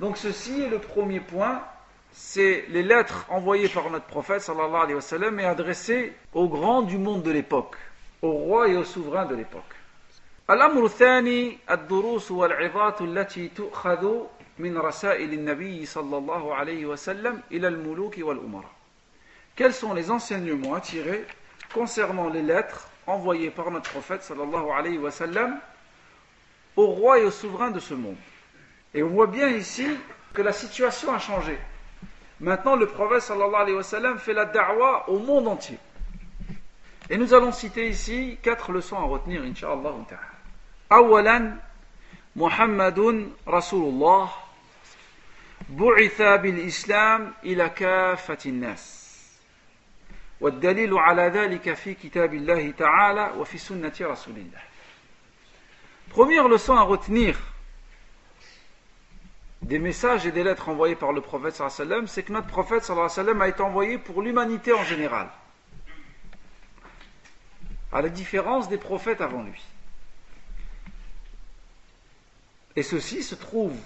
Donc 0.00 0.16
ceci 0.16 0.62
est 0.62 0.68
le 0.68 0.80
premier 0.80 1.20
point, 1.20 1.62
c'est 2.10 2.64
les 2.70 2.82
lettres 2.82 3.24
envoyées 3.28 3.68
par 3.68 3.88
notre 3.88 4.06
prophète 4.06 4.40
sallallahu 4.40 4.82
alayhi 4.82 4.94
wa 4.94 5.00
sallam 5.00 5.38
et 5.38 5.44
adressées 5.44 6.12
aux 6.34 6.48
grands 6.48 6.82
du 6.82 6.98
monde 6.98 7.22
de 7.22 7.30
l'époque, 7.30 7.76
aux 8.20 8.32
rois 8.32 8.66
et 8.66 8.76
aux 8.76 8.84
souverains 8.84 9.26
de 9.26 9.36
l'époque. 9.36 9.62
الأمر 10.50 10.84
الثاني 10.84 11.58
الدروس 11.70 12.30
والعظات 12.30 13.00
التي 13.00 13.48
تؤخذ 13.48 14.26
min 14.59 14.73
sallallahu 15.85 16.51
alayhi 16.51 16.85
wa 16.85 16.97
sallam 16.97 17.41
al-muluk. 17.51 18.19
Quels 19.55 19.73
sont 19.73 19.93
les 19.93 20.11
enseignements 20.11 20.75
à 20.75 20.81
tirer 20.81 21.25
concernant 21.73 22.29
les 22.29 22.41
lettres 22.41 22.87
envoyées 23.05 23.49
par 23.49 23.71
notre 23.71 23.89
prophète 23.89 24.23
sallallahu 24.23 24.69
alayhi 24.69 24.97
wa 24.97 25.11
sallam 25.11 25.59
aux 26.75 26.87
rois 26.87 27.19
et 27.19 27.25
aux 27.25 27.31
souverains 27.31 27.71
de 27.71 27.79
ce 27.79 27.93
monde? 27.93 28.17
Et 28.93 29.03
on 29.03 29.09
voit 29.09 29.27
bien 29.27 29.49
ici 29.49 29.87
que 30.33 30.41
la 30.41 30.53
situation 30.53 31.13
a 31.13 31.19
changé. 31.19 31.57
Maintenant, 32.39 32.75
le 32.75 32.87
prophète 32.87 33.23
fait 34.19 34.33
la 34.33 34.45
da'wa 34.45 35.09
au 35.09 35.19
monde 35.19 35.47
entier. 35.47 35.79
Et 37.09 37.17
nous 37.17 37.33
allons 37.33 37.51
citer 37.51 37.87
ici 37.87 38.37
quatre 38.41 38.71
leçons 38.71 38.97
à 38.97 39.03
retenir, 39.03 39.41
incha'Allah. 39.41 39.93
Awalan, 40.89 41.57
Muhammadun 42.35 43.29
Rasulullah 43.45 44.29
بعث 45.68 46.22
بالإسلام 46.22 47.34
إلى 47.44 47.68
كافة 47.68 48.38
الناس 48.46 49.02
والدليل 50.40 50.94
على 50.98 51.22
ذلك 51.22 51.74
في 51.74 51.94
كتاب 51.94 52.34
الله 52.34 52.70
تعالى 52.70 53.32
وفي 53.36 53.58
سنة 53.58 53.92
رسول 54.00 54.36
الله 54.36 54.60
Première 56.10 56.46
leçon 56.46 56.76
à 56.76 56.82
retenir 56.82 57.38
des 59.62 59.78
messages 59.78 60.26
et 60.26 60.32
des 60.32 60.42
lettres 60.44 60.68
envoyés 60.68 60.96
par 60.96 61.12
le 61.12 61.22
prophète 61.22 61.54
sallallahu 61.54 61.74
alayhi 61.74 61.90
wa 61.90 61.96
sallam, 61.96 62.06
c'est 62.06 62.22
que 62.22 62.32
notre 62.32 62.48
prophète 62.48 62.82
sallallahu 62.84 63.06
alayhi 63.06 63.18
wa 63.18 63.24
sallam 63.24 63.42
a 63.42 63.48
été 63.48 63.62
envoyé 63.62 63.96
pour 63.96 64.20
l'humanité 64.20 64.72
en 64.74 64.84
général, 64.84 65.30
à 67.92 68.02
la 68.02 68.08
différence 68.10 68.68
des 68.68 68.76
prophètes 68.76 69.22
avant 69.22 69.42
lui. 69.42 69.62
Et 72.74 72.82
ceci 72.82 73.22
se 73.22 73.34
trouve, 73.34 73.76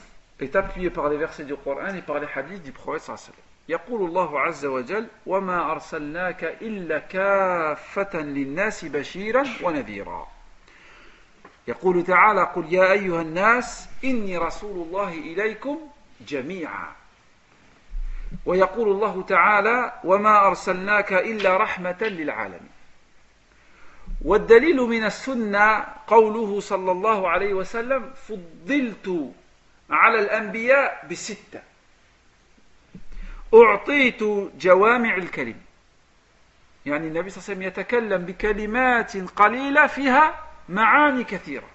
est 0.42 0.56
appuyé 0.56 0.90
par 0.90 1.10
les 1.10 1.18
versets 1.18 1.44
du 1.46 1.56
Coran 1.56 1.94
et 1.96 2.02
par 2.02 2.20
les 2.20 2.28
hadiths 2.36 2.64
du 2.64 2.72
prophète 2.72 3.02
sallallahu. 3.04 3.52
يقول 3.70 4.10
الله 4.10 4.40
عز 4.40 4.66
وجل 4.66 5.08
وما 5.26 5.72
أرسلناك 5.72 6.44
إلا 6.44 7.00
كافة 7.00 8.20
للناس 8.20 8.86
بشيرا 8.86 9.44
ونذيرا 9.64 10.28
يقول 11.68 12.04
تعالى 12.04 12.44
قل 12.44 12.74
يا 12.74 12.92
أيها 12.92 13.22
الناس 13.22 13.90
إني 14.04 14.38
رسول 14.38 14.88
الله 14.88 15.10
إليكم 15.10 15.78
جميعا 16.28 16.88
ويقول 18.46 18.90
الله 18.90 19.24
تعالى 19.24 19.94
وما 20.04 20.48
أرسلناك 20.48 21.14
إلا 21.14 21.58
رحمة 21.58 21.98
للعالمين 22.02 22.70
والدليل 24.26 24.78
من 24.78 25.04
السنة 25.04 25.86
قوله 26.08 26.60
صلى 26.60 26.92
الله 26.92 27.30
عليه 27.30 27.54
وسلم 27.54 28.12
فضلت 28.28 29.32
على 29.92 30.20
الأنبياء 30.20 31.06
بستة. 31.12 31.62
أعطيت 33.54 34.24
جوامع 34.60 35.16
الكلم. 35.16 35.62
يعني 36.86 37.08
النبي 37.08 37.30
صلى 37.30 37.54
الله 37.54 37.66
عليه 37.66 37.68
وسلم 37.68 37.84
يتكلم 37.84 38.26
بكلمات 38.26 39.18
قليلة 39.18 39.88
فيها 39.88 40.48
معاني 40.70 41.24
كثيرة. 41.24 41.70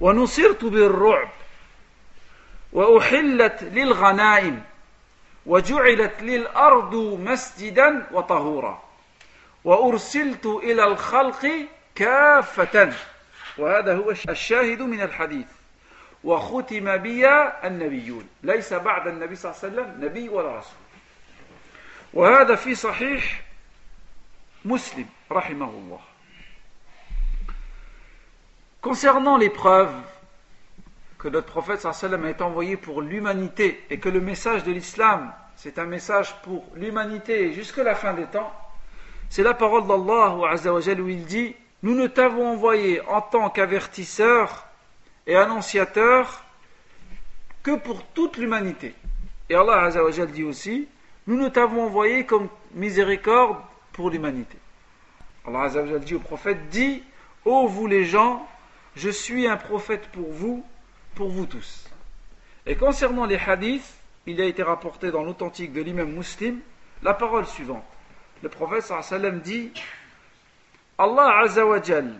ونصرت 0.00 0.64
بالرعب 0.64 1.28
وأحلت 2.72 3.62
للغنائم 3.62 4.62
وجعلت 5.46 6.22
للأرض 6.22 6.94
مسجدا 7.20 8.06
وطهورا. 8.12 8.82
وأرسلت 9.64 10.46
إلى 10.46 10.84
الخلق 10.84 11.50
كافة. 11.94 12.92
وهذا 13.58 13.96
هو 13.96 14.10
الشاهد 14.10 14.82
من 14.82 15.00
الحديث. 15.00 15.46
وختم 16.23 16.97
بي 16.97 17.27
النبيون 17.63 18.27
ليس 18.43 18.73
بعد 18.73 19.07
النبي 19.07 19.35
صلى 19.35 19.51
الله 19.51 19.63
عليه 19.63 19.73
وسلم 19.73 20.05
نبي 20.05 20.29
ولا 20.29 20.57
رسول 20.57 20.79
وهذا 22.13 22.55
في 22.55 22.75
صحيح 22.75 23.41
مسلم 24.65 25.05
رحمه 25.31 25.69
الله 25.69 25.99
Concernant 28.81 29.37
l'épreuve 29.37 29.93
que 31.17 31.27
notre 31.27 31.47
prophète 31.47 31.81
sallam 31.81 32.25
est 32.25 32.41
envoyé 32.41 32.77
pour 32.77 33.01
l'humanité 33.01 33.83
et 33.89 33.99
que 33.99 34.07
le 34.07 34.21
message 34.21 34.63
de 34.63 34.71
l'islam, 34.71 35.33
c'est 35.57 35.77
un 35.77 35.85
message 35.85 36.33
pour 36.43 36.65
l'humanité 36.75 37.51
jusqu'à 37.51 37.83
la 37.83 37.93
fin 37.93 38.13
des 38.13 38.25
temps, 38.25 38.53
c'est 39.29 39.43
la 39.43 39.53
parole 39.53 39.85
d'Allah 39.85 40.33
où 40.33 41.09
il 41.09 41.25
dit 41.25 41.55
Nous 41.83 41.93
ne 41.93 42.07
t'avons 42.07 42.47
envoyé 42.53 43.01
en 43.01 43.21
tant 43.21 43.49
qu'avertisseur 43.49 44.65
et 45.26 45.36
annonciateur 45.36 46.44
que 47.62 47.76
pour 47.76 48.04
toute 48.08 48.36
l'humanité. 48.36 48.94
Et 49.48 49.54
Allah 49.54 49.90
dit 50.26 50.44
aussi 50.44 50.88
Nous 51.26 51.36
ne 51.36 51.48
t'avons 51.48 51.84
envoyé 51.84 52.26
comme 52.26 52.48
miséricorde 52.72 53.58
pour 53.92 54.10
l'humanité. 54.10 54.58
Allah 55.46 55.68
dit 55.98 56.14
au 56.14 56.20
prophète 56.20 56.68
Dis, 56.70 57.02
ô 57.44 57.66
vous 57.66 57.86
les 57.86 58.04
gens, 58.04 58.46
je 58.96 59.10
suis 59.10 59.46
un 59.46 59.56
prophète 59.56 60.08
pour 60.12 60.30
vous, 60.30 60.64
pour 61.14 61.28
vous 61.28 61.46
tous. 61.46 61.88
Et 62.66 62.76
concernant 62.76 63.26
les 63.26 63.38
hadiths, 63.38 63.94
il 64.26 64.40
a 64.40 64.44
été 64.44 64.62
rapporté 64.62 65.10
dans 65.10 65.22
l'authentique 65.22 65.72
de 65.72 65.82
l'imam 65.82 66.10
muslim 66.10 66.60
la 67.02 67.12
parole 67.12 67.46
suivante. 67.46 67.84
Le 68.42 68.48
prophète 68.48 68.82
sallam 68.82 69.40
dit 69.40 69.70
Allah 70.98 71.40
azawajal 71.42 72.14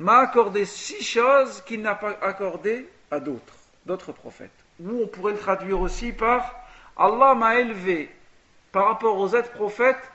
m'a 0.00 0.16
accordé 0.16 0.64
six 0.64 1.04
choses 1.04 1.62
qu'il 1.62 1.82
n'a 1.82 1.94
pas 1.94 2.16
accordées 2.22 2.88
à 3.10 3.20
d'autres, 3.20 3.54
d'autres 3.84 4.12
prophètes. 4.12 4.50
Ou 4.80 5.02
on 5.02 5.06
pourrait 5.06 5.34
le 5.34 5.38
traduire 5.38 5.80
aussi 5.80 6.12
par 6.12 6.56
Allah 6.96 7.34
m'a 7.34 7.56
élevé 7.56 8.10
par 8.72 8.86
rapport 8.86 9.18
aux 9.18 9.34
autres 9.34 9.52
prophètes 9.52 10.10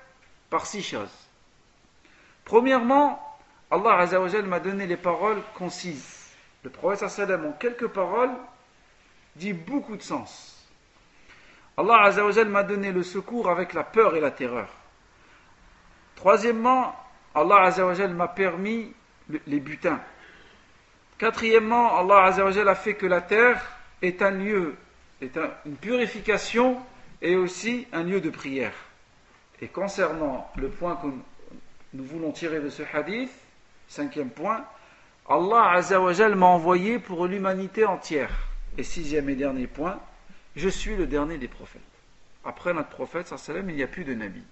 par 0.49 0.65
six 0.65 0.81
choses. 0.81 1.15
Premièrement, 2.45 3.21
Allah 3.69 4.07
m'a 4.43 4.59
donné 4.59 4.87
les 4.87 4.97
paroles 4.97 5.41
concises. 5.53 6.31
Le 6.63 6.71
prophète 6.71 7.09
sallam 7.09 7.45
en 7.45 7.51
quelques 7.51 7.87
paroles 7.87 8.33
dit 9.35 9.53
beaucoup 9.53 9.97
de 9.97 10.01
sens. 10.01 10.67
Allah 11.77 12.09
m'a 12.45 12.63
donné 12.63 12.91
le 12.91 13.03
secours 13.03 13.49
avec 13.49 13.73
la 13.73 13.83
peur 13.83 14.15
et 14.15 14.19
la 14.19 14.31
terreur. 14.31 14.69
Troisièmement, 16.15 16.95
Allah 17.35 17.69
m'a 18.09 18.27
permis 18.29 18.93
les 19.47 19.59
butins. 19.59 20.01
Quatrièmement, 21.17 21.97
Allah 21.97 22.25
Azzawajal 22.25 22.67
a 22.67 22.75
fait 22.75 22.95
que 22.95 23.05
la 23.05 23.21
terre 23.21 23.77
est 24.01 24.21
un 24.21 24.31
lieu, 24.31 24.75
est 25.21 25.37
une 25.65 25.77
purification 25.77 26.77
et 27.21 27.35
aussi 27.35 27.87
un 27.93 28.03
lieu 28.03 28.21
de 28.21 28.29
prière. 28.29 28.73
Et 29.61 29.67
concernant 29.67 30.51
le 30.57 30.69
point 30.69 30.97
que 30.97 31.07
nous 31.93 32.03
voulons 32.03 32.31
tirer 32.31 32.59
de 32.59 32.69
ce 32.69 32.83
hadith, 32.93 33.31
Cinquième 33.87 34.29
point, 34.29 34.65
Allah 35.29 35.71
Azzawajal 35.73 36.35
m'a 36.35 36.47
envoyé 36.47 36.99
pour 36.99 37.27
l'humanité 37.27 37.85
entière. 37.85 38.31
Et 38.77 38.83
sixième 38.83 39.29
et 39.29 39.35
dernier 39.35 39.67
point, 39.67 39.99
je 40.55 40.69
suis 40.69 40.95
le 40.95 41.07
dernier 41.07 41.37
des 41.37 41.47
prophètes. 41.47 41.81
Après 42.43 42.73
notre 42.73 42.89
prophète, 42.89 43.33
il 43.47 43.75
n'y 43.75 43.83
a 43.83 43.87
plus 43.87 44.03
de 44.03 44.13
nabi. 44.13 44.43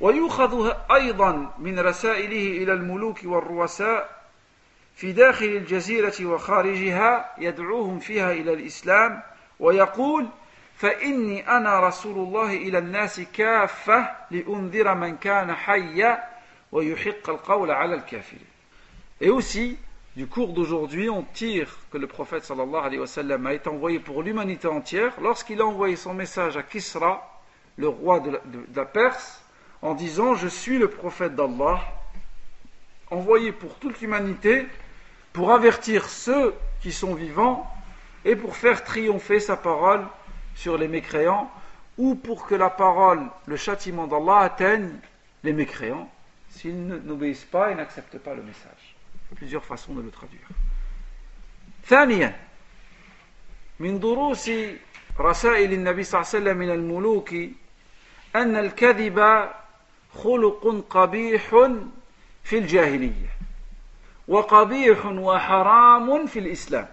ويؤخذ 0.00 0.72
أيضا 0.90 1.54
من 1.58 1.80
رسائله 1.80 2.62
إلى 2.62 2.72
الملوك 2.72 3.20
والرؤساء 3.24 4.18
في 4.96 5.12
داخل 5.12 5.46
الجزيرة 5.46 6.14
وخارجها 6.26 7.34
يدعوهم 7.38 7.98
فيها 7.98 8.32
إلى 8.32 8.52
الإسلام 8.52 9.22
ويقول 9.60 10.26
فإني 10.76 11.56
أنا 11.56 11.80
رسول 11.80 12.18
الله 12.18 12.56
إلى 12.56 12.78
الناس 12.78 13.20
كافة 13.20 14.10
لأنذر 14.30 14.94
من 14.94 15.16
كان 15.16 15.54
حيا 15.54 16.38
et 19.20 19.30
aussi, 19.30 19.78
du 20.16 20.26
cours 20.26 20.52
d'aujourd'hui, 20.52 21.08
on 21.08 21.22
tire 21.22 21.74
que 21.90 21.96
le 21.96 22.06
prophète 22.06 22.44
sallallahu 22.44 22.84
alayhi 22.84 23.00
wa 23.00 23.06
sallam 23.06 23.46
a 23.46 23.54
été 23.54 23.70
envoyé 23.70 23.98
pour 24.00 24.22
l'humanité 24.22 24.68
entière 24.68 25.14
lorsqu'il 25.22 25.62
a 25.62 25.66
envoyé 25.66 25.96
son 25.96 26.12
message 26.12 26.58
à 26.58 26.62
Kisra, 26.62 27.26
le 27.78 27.88
roi 27.88 28.20
de 28.20 28.38
la, 28.74 28.84
Perse, 28.84 29.42
en 29.81 29.93
disant 29.93 30.35
Je 30.35 30.47
suis 30.47 30.77
le 30.77 30.89
prophète 30.89 31.35
d'Allah, 31.35 31.81
envoyé 33.11 33.51
pour 33.51 33.75
toute 33.75 34.01
l'humanité, 34.01 34.65
pour 35.33 35.51
avertir 35.51 36.09
ceux 36.09 36.53
qui 36.81 36.91
sont 36.91 37.15
vivants 37.15 37.69
et 38.25 38.35
pour 38.35 38.55
faire 38.55 38.83
triompher 38.83 39.39
sa 39.39 39.57
parole 39.57 40.05
sur 40.55 40.77
les 40.77 40.87
mécréants 40.87 41.51
ou 41.97 42.15
pour 42.15 42.47
que 42.47 42.55
la 42.55 42.69
parole, 42.69 43.21
le 43.45 43.55
châtiment 43.55 44.07
d'Allah 44.07 44.39
atteigne 44.39 44.91
les 45.43 45.53
mécréants. 45.53 46.09
S'ils 46.49 46.87
n'obéissent 46.87 47.45
pas 47.45 47.71
et 47.71 47.75
n'acceptent 47.75 48.19
pas 48.19 48.33
le 48.35 48.43
message. 48.43 48.95
Plusieurs 49.35 49.65
façons 49.65 49.93
de 49.93 50.01
le 50.01 50.11
traduire. 50.11 50.47
ثانيا 51.85 52.35
من 53.79 53.99
دروس 53.99 54.49
رسائل 55.19 55.73
النبي 55.73 56.03
صلى 56.03 56.21
الله 56.21 56.29
عليه 56.29 56.39
وسلم 56.39 56.57
من 56.57 56.69
الملوك 56.69 57.33
أن 58.35 58.55
الكذب 58.55 59.49
خلق 60.14 60.84
قبيح 60.90 61.50
في 62.44 62.58
الجاهلية 62.58 63.28
وقبيح 64.28 65.06
وحرام 65.06 66.26
في 66.26 66.38
الإسلام. 66.38 66.88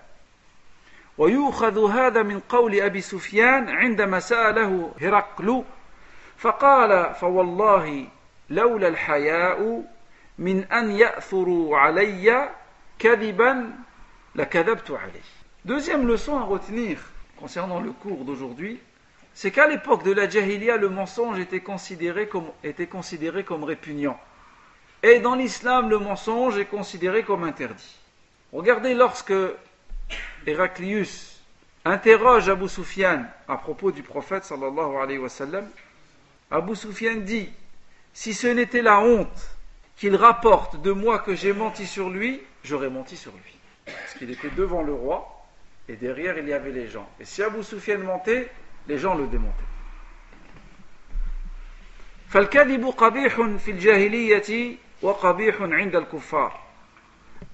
ويؤخذ 1.18 1.92
هذا 1.92 2.24
من 2.24 2.40
قول 2.40 2.80
أبي 2.80 3.02
سفيان 3.02 3.70
عندما 3.70 4.20
سأله 4.20 4.92
هرقل 5.02 5.64
فقال 6.38 7.16
فوالله 7.16 8.08
لولا 8.50 8.88
الحياء 8.88 9.84
من 10.38 10.64
أن 10.64 10.92
يأثروا 10.92 11.78
علي 11.78 12.50
كذبا 13.00 13.72
لكذبت 14.36 14.92
عليه. 14.92 15.26
Deuxième 15.66 16.08
leçon 16.08 16.38
à 16.38 16.44
retenir 16.44 17.00
concernant 17.40 17.80
le 17.80 17.92
cours 17.92 18.24
d'aujourd'hui, 18.24 18.80
c'est 19.36 19.52
qu'à 19.52 19.68
l'époque 19.68 20.04
de 20.04 20.14
la 20.14 20.30
Jahiliya, 20.30 20.78
le 20.78 20.88
mensonge 20.88 21.38
était 21.40 21.60
considéré 21.60 22.26
comme, 22.30 23.64
répugnant. 23.66 24.18
Et 25.04 25.20
dans 25.20 25.36
l'islam, 25.36 25.90
le 25.90 26.00
mensonge 26.00 26.58
est 26.58 26.66
considéré 26.66 27.24
comme 27.24 27.44
interdit. 27.44 28.00
Regardez 28.54 28.94
lorsque 28.94 29.34
Héraclius 30.48 31.44
interroge 31.84 32.48
Abu 32.48 32.70
Sufyan 32.70 33.26
à 33.50 33.58
propos 33.58 33.92
du 33.92 34.04
prophète 34.04 34.46
sallallahu 34.46 34.96
alayhi 34.96 35.20
wa 35.20 35.30
sallam, 35.30 35.70
Abu 36.50 36.74
Sufyan 36.74 37.18
dit 37.18 37.50
si 38.14 38.34
ce 38.34 38.48
n'était 38.48 38.82
la 38.82 39.02
honte 39.02 39.50
qu'il 39.98 40.16
rapporte 40.16 40.82
de 40.82 40.92
moi 40.94 41.20
que 41.20 41.36
j'ai 41.36 41.52
menti 41.52 41.86
sur 41.86 42.10
lui, 42.10 42.42
j'aurais 42.64 42.90
menti 42.90 43.18
sur 43.18 43.34
lui. 43.34 43.58
Parce 43.86 44.14
qu'il 44.14 44.32
était 44.32 44.50
devant 44.52 44.82
le 44.82 44.94
roi 44.94 45.46
et 45.90 45.98
derrière 45.98 46.38
il 46.38 46.48
y 46.48 46.54
avait 46.54 46.72
les 46.72 46.88
gens. 46.88 47.10
Et 47.20 47.26
si 47.26 47.44
Abu 47.44 47.64
Sufyan 47.64 47.98
mentait, 48.00 48.50
les 48.88 48.98
gens 48.98 49.16
le 49.16 49.28
démontaient. 49.28 49.66
فالكذب 52.30 52.86
قبيح 52.86 53.42
في 53.42 53.72
الجاهلية 53.72 54.76
وقبيح 55.02 55.62
عند 55.62 55.96
الكفار. 55.96 56.60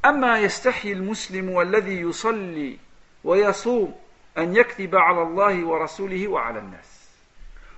أما 0.05 0.39
يستحي 0.39 0.91
المسلم 0.91 1.61
الذي 1.61 2.01
يصلي 2.01 2.77
ويصوم 3.23 3.95
أن 4.37 4.55
يكذب 4.55 4.95
على 4.95 5.21
الله 5.21 5.65
ورسوله 5.65 6.27
وعلى 6.27 6.59
الناس. 6.59 7.09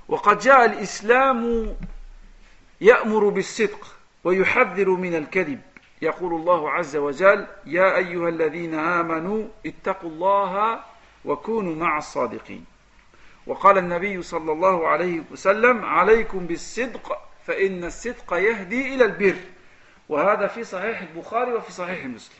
وقد 0.07 0.39
جاء 0.39 0.65
الإسلام 0.65 1.75
يأمر 2.81 3.29
بالصدق 3.29 3.95
ويحذر 4.23 4.89
من 4.89 5.15
الكذب. 5.15 5.61
يقول 6.01 6.33
الله 6.33 6.71
عز 6.71 6.95
وجل 6.95 7.47
يا 7.65 7.97
أيها 7.97 8.29
الذين 8.29 8.73
آمنوا 8.73 9.47
اتقوا 9.65 10.09
الله 10.09 10.79
وكونوا 11.25 11.75
مع 11.75 11.97
الصادقين. 11.97 12.65
وقال 13.46 13.78
النبي 13.78 14.22
صلى 14.22 14.52
الله 14.52 14.88
عليه 14.88 15.22
وسلم 15.30 15.84
عليكم 15.84 16.46
بالصدق 16.46 17.18
فإن 17.46 17.84
الصدق 17.84 18.34
يهدي 18.34 18.94
إلى 18.94 19.04
البر 19.04 19.36
وهذا 20.08 20.46
في 20.46 20.64
صحيح 20.64 21.00
البخاري 21.00 21.52
وفي 21.52 21.72
صحيح 21.72 22.04
مسلم 22.04 22.38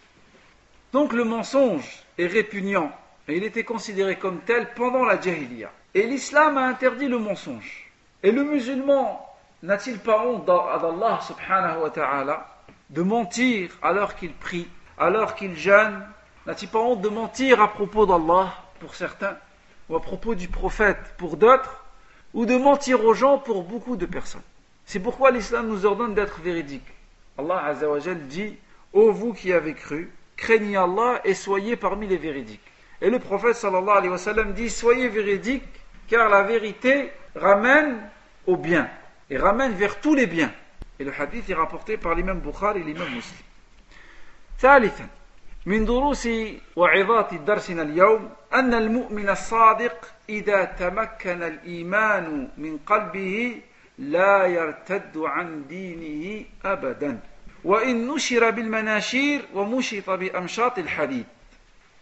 Donc 0.93 1.13
le 1.13 1.25
mensonge 1.25 2.03
est 2.19 2.27
répugnant 2.27 2.91
et 3.29 3.37
il 3.37 3.45
était 3.45 3.65
considéré 3.65 4.17
comme 4.17 4.41
tel 4.41 4.73
pendant 4.75 5.05
la 5.05 5.21
jahiliya. 5.21 5.71
Et 5.95 6.05
l'islam 6.05 6.57
a 6.57 6.63
interdit 6.63 7.09
le 7.09 7.19
mensonge. 7.19 7.91
Et 8.23 8.31
le 8.33 8.43
musulman 8.43 9.23
n'a-t-il 9.63 9.99
pas 9.99 10.25
honte 10.25 10.47
d'Allah 10.47 11.21
subhanahu 11.21 11.83
wa 11.83 11.91
ta'ala 11.91 12.47
de 12.89 13.03
mentir 13.03 13.71
alors 13.83 14.15
qu'il 14.15 14.33
prie, 14.33 14.67
alors 14.97 15.35
qu'il 15.35 15.57
jeûne 15.57 16.03
N'a-t-il 16.47 16.71
pas 16.71 16.79
honte 16.79 17.03
de 17.03 17.11
mentir 17.11 17.61
à 17.61 17.69
propos 17.69 18.07
d'Allah 18.07 18.55
pour 18.81 18.95
certains, 18.95 19.37
Ou 19.90 19.96
à 19.96 20.02
propos 20.02 20.36
du 20.36 20.48
prophète 20.48 21.16
pour 21.18 21.38
d'autres, 21.38 21.84
ou 22.34 22.46
de 22.46 22.58
mentir 22.58 23.04
aux 23.06 23.14
gens 23.14 23.38
pour 23.38 23.64
beaucoup 23.64 23.96
de 23.96 24.06
personnes 24.06 24.42
C'est 24.86 25.00
pourquoi 25.00 25.32
l'islam 25.32 25.68
nous 25.68 25.86
ordonne 25.86 26.14
d'être 26.14 26.40
véridique. 26.42 26.88
Allah 27.38 27.66
azawajal 27.66 28.28
dit 28.28 28.58
Ô 28.92 29.12
vous 29.12 29.34
qui 29.34 29.54
avez 29.54 29.74
cru, 29.74 30.12
craignez 30.36 30.78
Allah 30.78 31.22
et 31.24 31.34
soyez 31.34 31.76
parmi 31.76 32.08
les 32.08 32.18
véridiques. 32.18 32.62
Et 33.02 33.10
le 33.10 33.20
prophète 33.20 33.56
sallallahu 33.56 33.98
alayhi 33.98 34.10
wa 34.10 34.44
dit 34.46 34.70
Soyez 34.70 35.10
véridiques, 35.10 35.64
car 36.08 36.30
la 36.30 36.44
vérité 36.44 37.12
ramène 37.36 37.98
au 38.46 38.58
bien 38.58 38.90
et 39.30 39.38
ramène 39.38 39.74
vers 39.74 40.00
tous 40.00 40.16
les 40.16 40.28
biens. 40.28 40.52
Et 41.00 41.04
le 41.04 41.12
hadith 41.18 41.50
est 41.50 41.56
rapporté 41.56 41.98
par 41.98 42.16
l'imam 42.16 42.40
Bukhari 42.40 42.82
et 42.82 42.84
l'imam 42.84 43.10
Muslim. 43.10 43.40
ثالثا 45.63 45.77
من 45.79 45.85
دروس 45.85 46.29
وعظات 46.77 47.35
درسنا 47.35 47.83
اليوم 47.83 48.31
أن 48.55 48.75
المؤمن 48.75 49.29
الصادق 49.29 50.13
إذا 50.29 50.65
تمكن 50.65 51.43
الإيمان 51.43 52.49
من 52.59 52.79
قلبه 52.87 53.61
لا 53.99 54.47
يرتد 54.47 55.17
عن 55.17 55.67
دينه 55.69 56.45
أبدا 56.65 57.21
وإن 57.65 58.09
نشر 58.09 58.51
بالمناشير 58.51 59.45
ومشط 59.55 60.11
بأمشاط 60.11 60.79
الحديد 60.79 61.27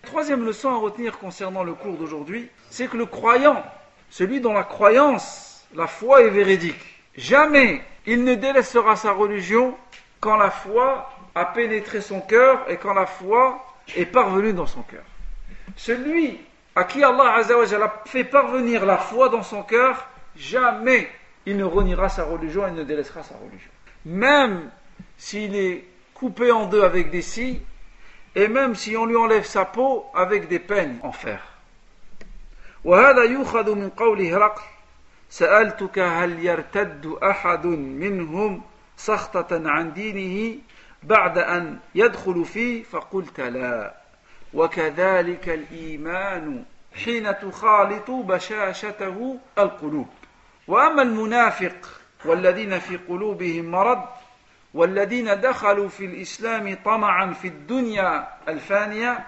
Troisième 0.03 0.45
leçon 0.45 0.70
à 0.70 0.76
retenir 0.76 1.18
concernant 1.18 1.64
le 1.64 1.74
cours 1.74 1.97
d'aujourd'hui, 1.97 2.49
c'est 2.70 2.87
que 2.87 2.97
le 2.97 3.07
croyant, 3.07 3.61
celui 4.09 4.41
dont 4.41 4.53
la 4.53 4.62
croyance, 4.62 5.66
la 5.74 5.89
foi 5.89 6.22
est 6.22 6.30
véridique, 6.30 7.03
jamais 7.16 7.82
il 8.07 8.22
ne 8.22 8.37
délaissera 8.37 8.95
sa 8.95 9.11
religion 9.11 9.74
quand 10.20 10.37
la 10.37 10.51
foi 10.51 11.11
a 11.34 11.45
pénétré 11.47 12.01
son 12.01 12.20
cœur 12.20 12.64
et 12.68 12.76
quand 12.76 12.95
la 12.95 13.07
foi 13.07 13.64
est 13.95 14.07
parvenue 14.07 14.53
dans 14.53 14.66
son 14.66 14.82
cœur. 14.82 15.05
Celui 15.76 16.41
à 16.74 16.84
qui 16.84 17.03
Allah 17.03 17.37
a 17.37 18.03
fait 18.07 18.24
parvenir 18.24 18.84
la 18.84 18.99
foi 18.99 19.28
dans 19.28 19.43
son 19.43 19.62
cœur, 19.62 20.07
jamais 20.37 21.09
il 21.47 21.57
ne 21.57 21.64
reniera 21.64 22.09
sa 22.09 22.24
religion 22.24 22.66
et 22.66 22.70
ne 22.70 22.84
délaissera 22.84 23.22
sa 23.22 23.37
religion. 23.37 23.70
Même 24.05 24.70
s'il 25.16 25.55
est 25.55 25.84
coupé 26.14 26.51
en 26.51 26.66
deux 26.66 26.82
avec 26.82 27.11
des 27.11 27.22
scies, 27.22 27.62
et 28.34 28.49
même 28.49 28.74
si 28.74 28.97
on 28.97 29.07
lui 29.07 29.16
enlève 29.16 29.45
sa 29.45 29.64
peau 29.64 30.07
avec 30.14 30.49
des 30.49 30.59
peines 30.59 30.99
en 31.03 31.12
fer. 31.12 31.41
وهذا 32.84 33.22
يؤخذ 33.24 33.74
من 33.74 33.91
قول 33.91 34.20
هرقل 34.20 34.62
سألتك 35.30 35.99
هل 35.99 36.45
يرتد 36.45 37.18
أحد 37.22 37.66
منهم 37.66 38.62
سخطة 38.97 39.70
عن 39.70 39.93
دينه 39.93 40.59
بعد 41.04 41.38
أن 41.38 41.80
يدخل 41.95 42.45
فيه 42.45 42.84
فقلت 42.84 43.39
لا. 43.39 43.93
وكذلك 44.54 45.49
الإيمان 45.49 46.64
حين 47.06 47.39
تخالط 47.39 48.12
بشاشته 48.12 49.38
القلوب. 49.58 50.08
وأما 50.68 51.02
المنافق 51.02 52.02
والذين 52.26 52.80
في 52.80 52.97
قلوبهم 52.97 53.66
مرض 53.72 54.04
والذين 54.74 55.41
دخلوا 55.41 55.89
في 55.89 56.06
الإسلام 56.06 56.78
طمعا 56.86 57.34
في 57.34 57.47
الدنيا 57.47 58.28
الفانية 58.47 59.28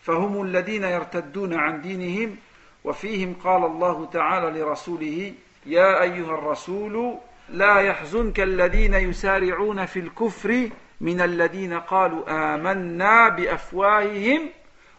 فهم 0.00 0.42
الذين 0.42 0.84
يرتدون 0.84 1.54
عن 1.54 1.80
دينهم. 1.80 2.36
وفيهم 2.84 3.34
قال 3.44 3.64
الله 3.64 4.06
تعالى 4.12 4.60
لرسوله 4.60 5.32
يا 5.66 6.02
أيها 6.02 6.34
الرسول 6.34 7.18
لا 7.48 7.80
يحزنك 7.80 8.40
الذين 8.40 8.94
يسارعون 8.94 9.86
في 9.86 9.98
الكفر 9.98 10.70
من 11.01 11.21
الذين 11.21 11.73
قالوا 11.79 12.23
آمنا 12.55 13.29
بأفواههم 13.29 14.49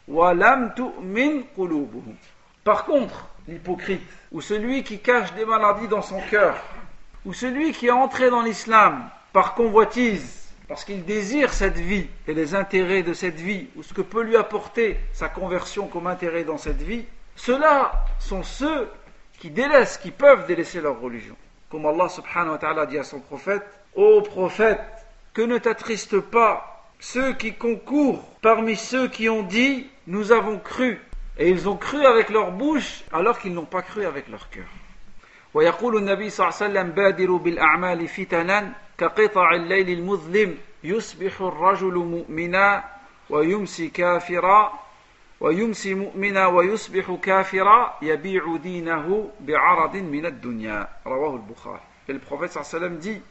ولم 0.09 0.69
تؤمن 0.69 1.45
قلوبهم 1.57 2.17
Par 2.65 2.85
contre, 2.85 3.29
l'hypocrite, 3.49 4.03
ou 4.31 4.41
celui 4.41 4.85
qui 4.85 4.99
cache 4.99 5.33
des 5.35 5.47
maladies 5.47 5.89
dans 5.89 6.03
son 6.03 6.21
cœur, 6.31 6.63
ou 7.25 7.33
celui 7.33 7.73
qui 7.73 7.87
est 7.87 7.91
entré 7.91 8.31
dans 8.31 8.43
l'islam 8.43 9.09
par 9.33 9.55
convoitise, 9.55 10.49
parce 10.69 10.85
qu'il 10.85 11.05
désire 11.05 11.53
cette 11.55 11.79
vie 11.79 12.07
et 12.27 12.35
les 12.35 12.55
intérêts 12.55 13.03
de 13.03 13.15
cette 13.15 13.41
vie, 13.41 13.69
ou 13.77 13.83
ce 13.83 13.95
que 13.95 14.03
peut 14.03 14.23
lui 14.23 14.37
apporter 14.37 15.01
sa 15.15 15.31
conversion 15.31 15.87
comme 15.87 16.07
intérêt 16.07 16.45
dans 16.45 16.59
cette 16.59 16.83
vie, 16.83 17.07
ceux-là 17.37 17.93
sont 18.19 18.43
ceux 18.43 18.91
qui 19.39 19.49
délaissent, 19.51 19.97
qui 19.97 20.11
peuvent 20.11 20.47
délaisser 20.47 20.81
leur 20.81 21.01
religion. 21.01 21.37
Comme 21.71 21.87
Allah 21.87 22.09
subhanahu 22.09 22.53
wa 22.53 22.59
ta'ala 22.59 22.87
dit 22.87 22.99
à 22.99 23.05
son 23.05 23.21
prophète, 23.21 23.63
Ô 23.95 24.21
prophète, 24.23 24.81
que 25.35 25.43
ne 25.43 25.59
t'attriste 25.59 26.21
pas 26.21 26.85
ceux 27.01 27.33
qui 27.35 27.55
concourent 27.55 28.25
parmi 28.43 28.77
ceux 28.77 29.09
qui 29.09 29.29
ont 29.29 29.43
dit, 29.43 29.87
nous 30.07 30.33
avons 30.33 30.59
cru. 30.59 31.01
Et 31.39 31.49
ils 31.51 31.69
ont 31.69 31.77
cru 31.77 32.05
avec 32.05 32.31
leur 32.31 32.51
bouche 32.51 33.05
alors 33.13 33.39
qu'ils 33.39 33.55
n'ont 33.55 33.65
pas 33.65 33.83
cru 33.83 34.05
avec 34.05 34.29
leur 34.29 34.51
cœur. 34.51 34.67
ويقول 35.55 35.97
النبي 35.97 36.31
صلى 36.31 36.47
الله 36.49 36.57
عليه 36.61 36.71
وسلم 36.71 36.91
بادروا 36.91 37.39
بالأعمال 37.39 38.09
فتنا 38.09 38.73
كقطع 38.99 39.55
الليل 39.55 39.89
المظلم 39.91 40.59
يصبح 40.85 41.41
الرجل 41.41 41.95
مؤمنا 41.95 42.85
ويمسي 43.31 43.89
كافرا 43.89 44.73
ويمسي 45.41 45.95
مؤمنا 45.95 46.47
ويصبح 46.47 47.15
كافرا 47.23 47.99
يبيع 48.03 48.57
دينه 48.57 49.31
بعرض 49.41 49.97
من 49.97 50.27
الدنيا 50.27 50.89
رواه 51.07 51.35
البخاري 51.35 51.81
Et 52.09 52.13
le 52.13 52.19
prophète 52.19 52.51
صلى 52.53 52.63
الله 52.63 52.75
عليه 52.75 52.79
وسلم 52.79 53.01
dit 53.01 53.23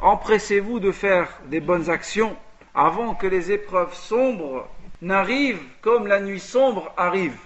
Empressez-vous 0.00 0.80
de 0.80 0.92
faire 0.92 1.28
des 1.46 1.60
bonnes 1.60 1.90
actions 1.90 2.36
avant 2.74 3.14
que 3.14 3.26
les 3.26 3.50
épreuves 3.50 3.94
sombres 3.94 4.68
n'arrivent 5.02 5.62
comme 5.80 6.06
la 6.06 6.20
nuit 6.20 6.40
sombre 6.40 6.92
arrive. 6.96 7.36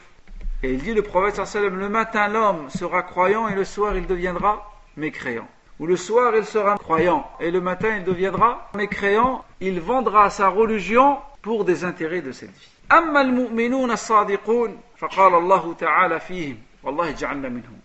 Et 0.62 0.72
il 0.72 0.83
dit 0.83 0.95
le 0.95 1.03
prophète 1.03 1.45
sallam, 1.47 1.78
le 1.78 1.89
matin 1.89 2.28
l'homme 2.28 2.68
sera 2.70 3.03
croyant 3.03 3.49
et 3.49 3.55
le 3.55 3.64
soir 3.64 3.97
il 3.97 4.07
deviendra 4.07 4.70
mécréant. 4.97 5.49
Ou 5.80 5.87
le 5.87 5.97
soir 5.97 6.35
il 6.37 6.45
sera 6.45 6.76
croyant 6.76 7.28
et 7.41 7.51
le 7.51 7.61
matin 7.61 7.97
il 7.97 8.05
deviendra 8.05 8.70
mécréant, 8.74 9.45
il 9.61 9.80
vendra 9.80 10.30
sa 10.30 10.49
religion 10.49 11.18
pour 11.41 11.64
des 11.64 11.85
intérêts 11.85 12.22
de 12.22 12.33
cette 12.33 12.51
vie. 12.51 12.68
أما 12.93 13.20
المؤمنون 13.20 13.91
الصادقون 13.91 14.80
فقال 14.99 15.35
الله 15.35 15.74
تعالى 15.74 16.20
فيهم 16.20 16.59
والله 16.83 17.11
جعلنا 17.11 17.49
منهم 17.49 17.80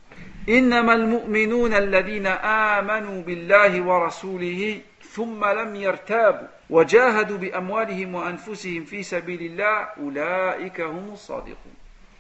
إنما 0.50 0.94
المؤمنون 0.94 1.74
الذين 1.74 2.28
آمنوا 2.78 3.22
بالله 3.22 3.82
ورسوله 3.82 4.82
ثم 5.12 5.46
لم 5.46 5.76
يرتابوا 5.76 6.48
وجاهدوا 6.70 7.38
بأموالهم 7.38 8.16
وأنفسهم 8.16 8.84
في 8.86 9.04
سبيل 9.04 9.42
الله 9.42 9.88
أولئك 10.00 10.82
هم 10.82 11.10
الصادقون 11.14 11.74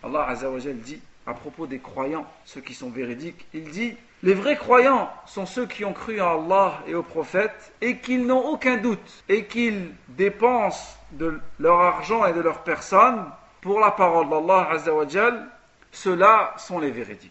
Allah 0.03 0.27
Azzawajal 0.29 0.77
dit 0.77 1.01
à 1.25 1.33
propos 1.33 1.67
des 1.67 1.79
croyants, 1.79 2.25
ceux 2.45 2.61
qui 2.61 2.73
sont 2.73 2.89
véridiques, 2.89 3.45
il 3.53 3.63
dit 3.69 3.95
Les 4.23 4.33
vrais 4.33 4.55
croyants 4.55 5.09
sont 5.25 5.45
ceux 5.45 5.65
qui 5.65 5.83
ont 5.85 5.93
cru 5.93 6.21
en 6.21 6.43
Allah 6.43 6.83
et 6.87 6.95
aux 6.95 7.03
prophètes 7.03 7.73
et 7.81 7.97
qu'ils 7.97 8.25
n'ont 8.25 8.45
aucun 8.45 8.77
doute 8.77 9.23
et 9.27 9.45
qu'ils 9.45 9.91
dépensent 10.09 10.97
de 11.11 11.39
leur 11.59 11.79
argent 11.79 12.25
et 12.25 12.33
de 12.33 12.41
leur 12.41 12.63
personne 12.63 13.25
pour 13.61 13.79
la 13.79 13.91
parole 13.91 14.29
d'Allah 14.29 14.69
Azzawajal, 14.71 15.47
ceux-là 15.91 16.53
sont 16.57 16.79
les 16.79 16.91
véridiques. 16.91 17.30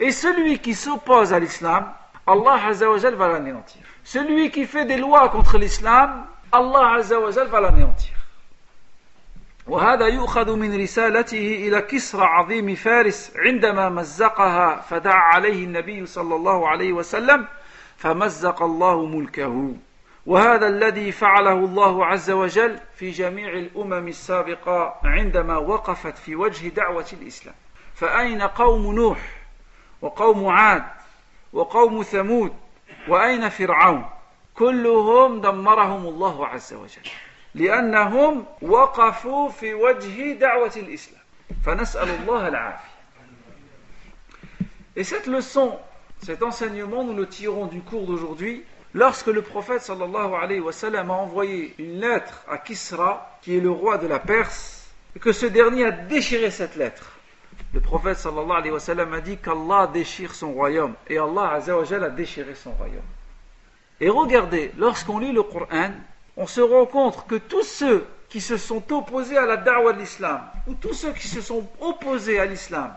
Et 0.00 0.10
celui 0.10 0.58
qui 0.58 0.74
s'oppose 0.74 1.32
à 1.32 1.38
l'islam, 1.38 1.92
Allah 2.26 2.60
va 3.16 3.28
l'anéantir. 3.28 3.82
Celui 4.04 4.50
qui 4.50 4.66
fait 4.66 4.84
des 4.84 4.96
lois 4.96 5.28
contre 5.28 5.58
l'islam, 5.58 6.26
Allah 6.52 6.98
va 7.50 7.60
l'anéantir. 7.60 8.16
وهذا 9.66 10.06
يؤخذ 10.06 10.56
من 10.56 10.82
رسالته 10.82 11.68
إلى 11.68 11.80
كسرى 11.80 12.24
عظيم 12.24 12.74
فارس 12.74 13.32
عندما 13.36 13.88
مزقها 13.88 14.76
فدعا 14.80 15.34
عليه 15.34 15.64
النبي 15.64 16.06
صلى 16.06 16.34
الله 16.34 16.68
عليه 16.68 16.92
وسلم 16.92 17.46
فمزق 17.96 18.62
الله 18.62 19.06
ملكه 19.06 19.74
وهذا 20.26 20.66
الذي 20.66 21.12
فعله 21.12 21.52
الله 21.52 22.06
عز 22.06 22.30
وجل 22.30 22.78
في 22.96 23.10
جميع 23.10 23.52
الأمم 23.52 24.08
السابقة 24.08 24.94
عندما 25.04 25.56
وقفت 25.56 26.18
في 26.18 26.36
وجه 26.36 26.68
دعوة 26.68 27.06
الإسلام 27.12 27.54
فأين 27.94 28.42
قوم 28.42 28.94
نوح 28.94 29.18
وقوم 30.02 30.46
عاد 30.46 30.84
وقوم 31.52 32.02
ثمود 32.02 32.52
وأين 33.08 33.48
فرعون 33.48 34.04
كلهم 34.54 35.40
دمرهم 35.40 36.06
الله 36.06 36.46
عز 36.46 36.74
وجل 36.74 37.10
لأنهم 37.54 38.44
وقفوا 38.62 39.48
في 39.48 39.74
وجه 39.74 40.32
دعوة 40.32 40.72
الإسلام 40.76 41.22
فنسأل 41.64 42.08
الله 42.08 42.48
العافية 42.48 42.96
Et 44.98 45.04
cette 45.04 45.26
leçon, 45.26 45.78
cet 46.22 46.42
enseignement, 46.42 47.04
nous 47.04 47.14
le 47.14 47.28
tirons 47.28 47.66
du 47.66 47.82
cours 47.82 48.06
d'aujourd'hui 48.06 48.64
lorsque 48.94 49.26
le 49.26 49.42
prophète 49.42 49.82
sallallahu 49.82 50.34
alayhi 50.34 50.60
wa 50.60 50.72
sallam 50.72 51.10
a 51.10 51.14
envoyé 51.14 51.74
une 51.78 52.00
lettre 52.00 52.42
à 52.48 52.56
Kisra, 52.56 53.38
qui 53.42 53.58
est 53.58 53.60
le 53.60 53.70
roi 53.70 53.98
de 53.98 54.06
la 54.06 54.18
Perse, 54.18 54.86
et 55.14 55.18
que 55.18 55.32
ce 55.32 55.44
dernier 55.44 55.84
a 55.84 55.90
déchiré 55.90 56.50
cette 56.50 56.76
lettre. 56.76 57.09
Le 57.73 57.79
prophète 57.79 58.17
sallallahu 58.17 58.75
a 59.13 59.21
dit 59.21 59.37
qu'Allah 59.37 59.89
déchire 59.93 60.35
son 60.35 60.51
royaume, 60.51 60.93
et 61.07 61.17
Allah 61.17 61.59
a 61.61 62.09
déchiré 62.09 62.53
son 62.55 62.71
royaume. 62.71 63.01
Et 63.99 64.09
regardez, 64.09 64.71
lorsqu'on 64.77 65.19
lit 65.19 65.31
le 65.31 65.43
Coran, 65.43 65.91
on 66.35 66.47
se 66.47 66.61
rend 66.61 66.85
compte 66.85 67.25
que 67.27 67.35
tous 67.35 67.63
ceux 67.63 68.05
qui 68.29 68.41
se 68.41 68.57
sont 68.57 68.83
opposés 68.91 69.37
à 69.37 69.45
la 69.45 69.57
da'wah 69.57 69.93
de 69.93 69.99
l'islam, 69.99 70.41
ou 70.67 70.73
tous 70.73 70.93
ceux 70.93 71.13
qui 71.13 71.27
se 71.27 71.41
sont 71.41 71.67
opposés 71.79 72.39
à 72.39 72.45
l'islam, 72.45 72.93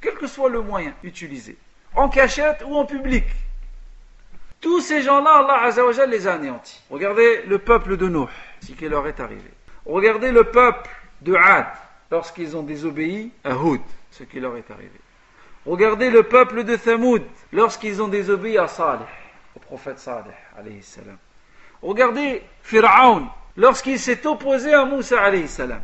quel 0.00 0.14
que 0.14 0.26
soit 0.26 0.50
le 0.50 0.60
moyen 0.60 0.92
utilisé, 1.02 1.56
en 1.94 2.08
cachette 2.08 2.62
ou 2.66 2.76
en 2.76 2.84
public, 2.84 3.24
tous 4.60 4.80
ces 4.80 5.02
gens-là, 5.02 5.38
Allah 5.38 5.62
Azzawajal 5.64 6.10
les 6.10 6.26
a 6.26 6.34
anéantis. 6.34 6.82
Regardez 6.90 7.42
le 7.46 7.58
peuple 7.58 7.96
de 7.96 8.08
Nuh, 8.08 8.28
ce 8.60 8.72
qui 8.72 8.88
leur 8.88 9.06
est 9.06 9.20
arrivé. 9.20 9.50
Regardez 9.84 10.32
le 10.32 10.44
peuple 10.44 10.90
de 11.22 11.34
Had, 11.34 11.66
lorsqu'ils 12.10 12.56
ont 12.56 12.62
désobéi 12.62 13.32
à 13.44 13.56
Houd, 13.56 13.80
ce 14.10 14.24
qui 14.24 14.40
leur 14.40 14.56
est 14.56 14.70
arrivé. 14.70 15.00
Regardez 15.64 16.10
le 16.10 16.22
peuple 16.22 16.64
de 16.64 16.76
Thamoud, 16.76 17.22
lorsqu'ils 17.52 18.00
ont 18.02 18.08
désobéi 18.08 18.58
à 18.58 18.68
Salih, 18.68 19.04
au 19.56 19.60
prophète 19.60 19.98
Salih, 19.98 20.30
alayhi 20.56 20.82
salam. 20.82 21.18
Regardez 21.82 22.42
Pharaon, 22.62 23.26
lorsqu'il 23.56 23.98
s'est 23.98 24.26
opposé 24.26 24.72
à 24.72 24.84
Moussa, 24.84 25.20
alayhi 25.20 25.48
salam. 25.48 25.82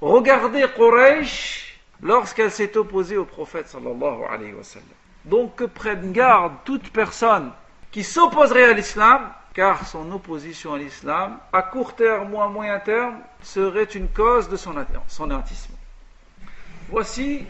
Regardez 0.00 0.66
Quraysh, 0.74 1.80
lorsqu'elle 2.00 2.50
s'est 2.50 2.76
opposée 2.76 3.16
au 3.16 3.24
prophète, 3.24 3.68
sallallahu 3.68 4.24
alayhi 4.30 4.54
sallam. 4.62 4.86
Donc 5.24 5.56
que 5.56 5.64
prenne 5.64 6.12
garde 6.12 6.54
toute 6.64 6.90
personne 6.92 7.52
qui 7.92 8.02
s'opposerait 8.02 8.64
à 8.64 8.72
l'islam, 8.72 9.32
car 9.53 9.87
son 9.87 10.11
opposition 10.11 10.73
à 10.73 10.77
l'islam, 10.77 11.37
à 11.51 11.61
court 11.63 11.95
terme 11.95 12.33
ou 12.33 12.41
à 12.41 12.47
moyen 12.47 12.79
terme, 12.79 13.15
serait 13.41 13.83
une 13.99 14.07
cause 14.09 14.49
de 14.49 14.57
son, 14.57 14.75
son 15.07 15.29
Voici 16.89 17.45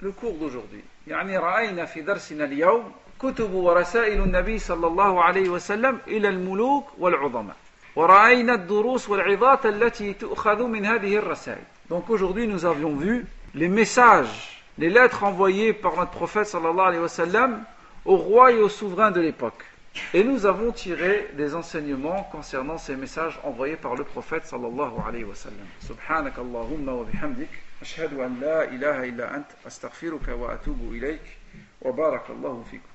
le 0.00 0.12
cours 0.12 0.34
d'aujourd'hui. 0.34 0.82
يعني 1.06 1.38
رأينا 1.38 1.84
في 1.84 2.00
درسنا 2.00 2.44
اليوم 2.44 2.92
كتب 3.20 3.54
ورسائل 3.54 4.22
النبي 4.22 4.58
صلى 4.58 4.86
الله 4.86 5.22
عليه 5.22 5.48
وسلم 5.48 5.98
إلى 6.08 6.28
الملوك 6.28 6.84
والعظماء 6.98 7.56
ورأينا 7.96 8.54
الدروس 8.54 9.08
والعظات 9.08 9.66
التي 9.66 10.12
تؤخذ 10.12 10.62
من 10.62 10.86
هذه 10.86 11.16
الرسائل 11.16 11.64
Donc 11.90 12.08
aujourd'hui 12.08 12.46
nous 12.46 12.64
avions 12.64 12.94
vu 12.94 13.26
les 13.54 13.68
messages, 13.68 14.62
les 14.78 14.88
lettres 14.90 15.24
envoyées 15.24 15.72
par 15.72 15.96
notre 15.96 16.12
prophète 16.12 16.46
sallallahu 16.46 16.86
alayhi 16.86 17.02
wa 17.02 17.08
sallam 17.08 17.64
aux 18.04 18.16
rois 18.16 18.52
et 18.52 18.58
aux 18.58 18.68
souverains 18.68 19.10
de 19.10 19.20
l'époque. 19.20 19.64
Et 20.13 20.23
nous 20.23 20.45
avons 20.45 20.71
tiré 20.71 21.29
des 21.33 21.55
enseignements 21.55 22.23
concernant 22.23 22.77
ces 22.77 22.95
messages 22.95 23.39
envoyés 23.43 23.77
par 23.77 23.95
le 23.95 24.03
prophète 24.03 24.45
sallallahu 24.45 24.93
alayhi 25.07 25.23
wa 25.23 25.35
sallam. 25.35 25.67
Subhanak 25.79 26.37
Allahumma 26.37 26.93
wa 26.93 27.03
bihamdik. 27.03 27.49
Ashhadu 27.81 28.21
an 28.21 28.39
la 28.41 28.65
ilaha 28.65 29.05
illa 29.05 29.33
ant. 29.33 29.47
Astaghfiruka 29.65 30.35
wa 30.35 30.51
atubu 30.53 30.95
ilayk. 30.95 31.21
Wa 31.81 31.91
barakallahu 31.91 32.63
fikum. 32.65 32.94